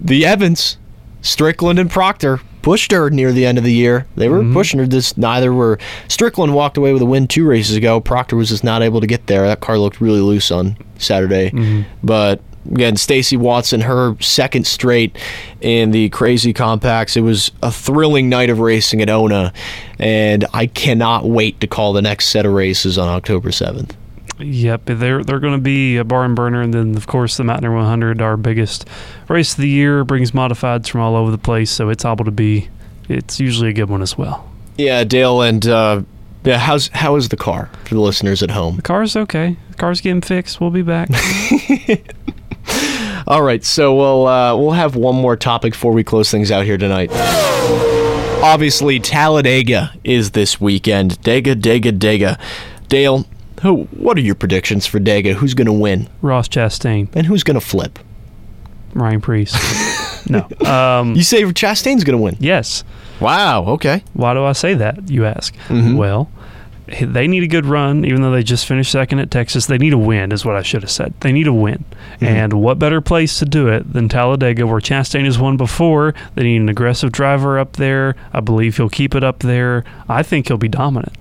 [0.00, 0.78] the Evans,
[1.22, 4.06] Strickland, and Proctor pushed her near the end of the year.
[4.16, 4.52] They were mm-hmm.
[4.52, 4.86] pushing her.
[4.86, 5.78] This neither were.
[6.08, 8.00] Strickland walked away with a win two races ago.
[8.00, 9.46] Proctor was just not able to get there.
[9.46, 11.50] That car looked really loose on Saturday.
[11.50, 11.82] Mm-hmm.
[12.04, 12.40] But
[12.72, 15.16] again, Stacy Watson, her second straight
[15.60, 17.16] in the crazy compacts.
[17.16, 19.52] It was a thrilling night of racing at Ona,
[19.98, 23.96] and I cannot wait to call the next set of races on October seventh.
[24.38, 27.74] Yep, they're they're going to be a barn burner, and then of course the Mountaineer
[27.74, 28.86] 100, our biggest
[29.28, 32.30] race of the year, brings modifieds from all over the place, so it's able to
[32.30, 32.68] be.
[33.08, 34.50] It's usually a good one as well.
[34.76, 36.02] Yeah, Dale, and uh,
[36.44, 38.76] yeah, how's how is the car for the listeners at home?
[38.76, 39.56] The car's okay.
[39.70, 40.60] The car's getting fixed.
[40.60, 41.08] We'll be back.
[43.26, 46.64] All right, so we'll uh, we'll have one more topic before we close things out
[46.64, 47.10] here tonight.
[48.42, 51.20] Obviously, Talladega is this weekend.
[51.22, 52.38] Dega, Dega, Dega.
[52.88, 53.24] Dale,
[53.62, 53.84] who?
[53.84, 55.34] What are your predictions for Dega?
[55.34, 57.98] Who's going to win Ross Chastain, and who's going to flip?
[58.94, 59.54] Ryan Preece.
[60.30, 60.48] no.
[60.66, 62.36] Um, You say Chastain's going to win.
[62.40, 62.82] yes.
[63.20, 63.64] Wow.
[63.66, 64.02] Okay.
[64.14, 65.10] Why do I say that?
[65.10, 65.54] You ask.
[65.68, 65.96] Mm-hmm.
[65.96, 66.30] Well,
[67.00, 69.66] they need a good run, even though they just finished second at Texas.
[69.66, 71.14] They need a win, is what I should have said.
[71.20, 71.84] They need a win.
[72.16, 72.24] Mm-hmm.
[72.24, 76.14] And what better place to do it than Talladega, where Chastain has won before?
[76.34, 78.14] They need an aggressive driver up there.
[78.32, 79.84] I believe he'll keep it up there.
[80.08, 81.14] I think he'll be dominant.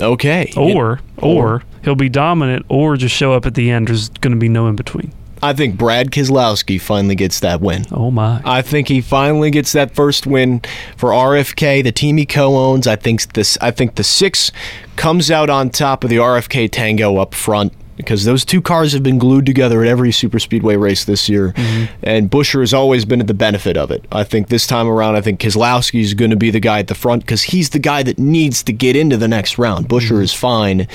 [0.00, 0.52] Okay.
[0.56, 3.88] Or, Or- or, he'll be dominant, or just show up at the end.
[3.88, 5.12] There's going to be no in between.
[5.42, 7.84] I think Brad Keselowski finally gets that win.
[7.92, 8.40] Oh, my.
[8.44, 10.62] I think he finally gets that first win
[10.96, 12.86] for RFK, the team he co-owns.
[12.86, 13.58] I think this.
[13.60, 14.50] I think the six
[14.96, 19.02] comes out on top of the RFK Tango up front because those two cars have
[19.02, 21.94] been glued together at every super speedway race this year, mm-hmm.
[22.02, 24.04] and Buescher has always been at the benefit of it.
[24.12, 26.88] I think this time around, I think Keselowski is going to be the guy at
[26.88, 29.88] the front because he's the guy that needs to get into the next round.
[29.88, 30.14] Mm-hmm.
[30.14, 30.86] Buescher is fine.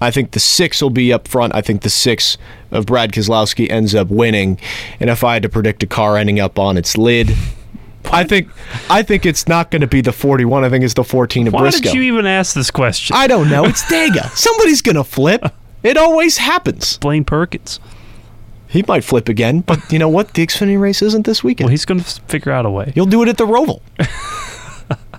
[0.00, 1.54] I think the six will be up front.
[1.54, 2.36] I think the six
[2.70, 4.58] of Brad Keselowski ends up winning.
[5.00, 7.34] And if I had to predict a car ending up on its lid,
[8.12, 8.48] I think
[8.90, 10.64] I think it's not going to be the 41.
[10.64, 11.84] I think it's the 14 of Why Briscoe.
[11.84, 13.16] did you even ask this question?
[13.16, 13.64] I don't know.
[13.64, 14.28] It's Dega.
[14.30, 15.42] Somebody's going to flip.
[15.84, 16.98] It always happens.
[16.98, 17.78] Blaine Perkins.
[18.66, 20.34] He might flip again, but you know what?
[20.34, 21.66] The Xfinity race isn't this weekend.
[21.66, 22.90] Well, he's going to figure out a way.
[22.94, 23.80] He'll do it at the Roval.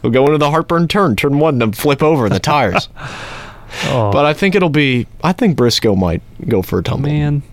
[0.04, 2.90] We'll go into the heartburn turn, turn one, and flip over the tires.
[3.88, 5.06] Oh, But I think it'll be.
[5.22, 7.10] I think Briscoe might go for a tumble.
[7.10, 7.44] man.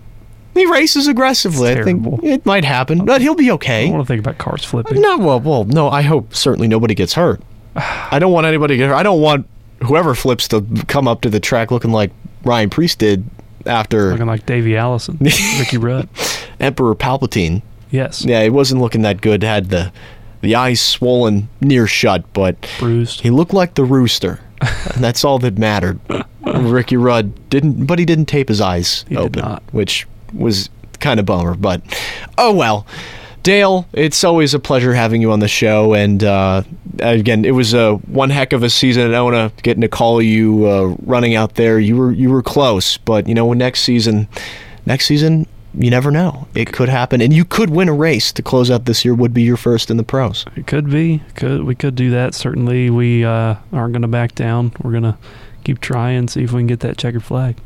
[0.53, 1.71] He races aggressively.
[1.71, 3.81] I think it might happen, but he'll be okay.
[3.81, 5.01] I don't want to think about cars flipping.
[5.01, 5.89] No, well, well, no.
[5.89, 7.41] I hope certainly nobody gets hurt.
[7.75, 8.95] I don't want anybody to get hurt.
[8.95, 9.47] I don't want
[9.83, 12.11] whoever flips to come up to the track looking like
[12.43, 13.23] Ryan Preece did
[13.65, 15.17] after Looking like Davey Allison,
[15.59, 16.09] Ricky Rudd.
[16.59, 17.61] Emperor Palpatine.
[17.91, 19.43] Yes, Yeah, he wasn't looking that good.
[19.43, 19.91] Had the
[20.41, 23.21] the eyes swollen near shut, but bruised.
[23.21, 25.99] he looked like the rooster, and that's all that mattered.
[26.45, 29.63] Ricky Rudd didn't, but he didn't tape his eyes He did open, not.
[29.71, 30.69] which was
[30.99, 31.53] kind of bummer.
[31.55, 31.81] But
[32.37, 32.85] oh well.
[33.43, 36.63] Dale, it's always a pleasure having you on the show, and uh,
[36.99, 39.51] again, it was a one heck of a season at Ona.
[39.61, 42.97] Getting to get to call you uh, running out there, you were you were close,
[42.97, 44.29] but you know, next season,
[44.85, 45.45] next season,
[45.77, 46.47] you never know.
[46.55, 49.13] It could happen, and you could win a race to close out this year.
[49.13, 50.45] Would be your first in the pros.
[50.55, 51.21] It could be.
[51.35, 52.33] Could we could do that?
[52.33, 54.71] Certainly, we uh, aren't going to back down.
[54.81, 55.17] We're going to
[55.63, 57.57] keep trying, see if we can get that checkered flag.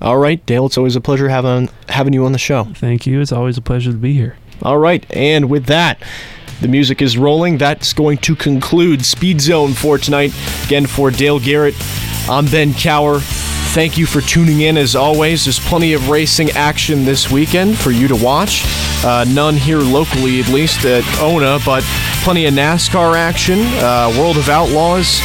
[0.00, 2.64] All right, Dale, it's always a pleasure having having you on the show.
[2.64, 3.20] Thank you.
[3.20, 4.36] It's always a pleasure to be here.
[4.62, 6.02] All right, and with that,
[6.60, 7.58] the music is rolling.
[7.58, 10.32] That's going to conclude Speed Zone for tonight.
[10.64, 11.74] Again, for Dale Garrett,
[12.28, 13.20] I'm Ben Cower.
[13.20, 15.44] Thank you for tuning in as always.
[15.44, 18.62] There's plenty of racing action this weekend for you to watch.
[19.04, 21.84] Uh, none here locally, at least at Ona, but
[22.24, 25.20] plenty of NASCAR action, uh, World of Outlaws,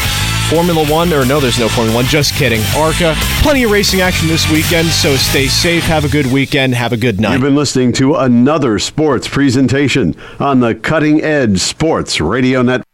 [0.51, 2.59] Formula One, or no, there's no Formula One, just kidding.
[2.75, 6.91] ARCA, plenty of racing action this weekend, so stay safe, have a good weekend, have
[6.91, 7.31] a good night.
[7.31, 12.85] You've been listening to another sports presentation on the Cutting Edge Sports Radio Network.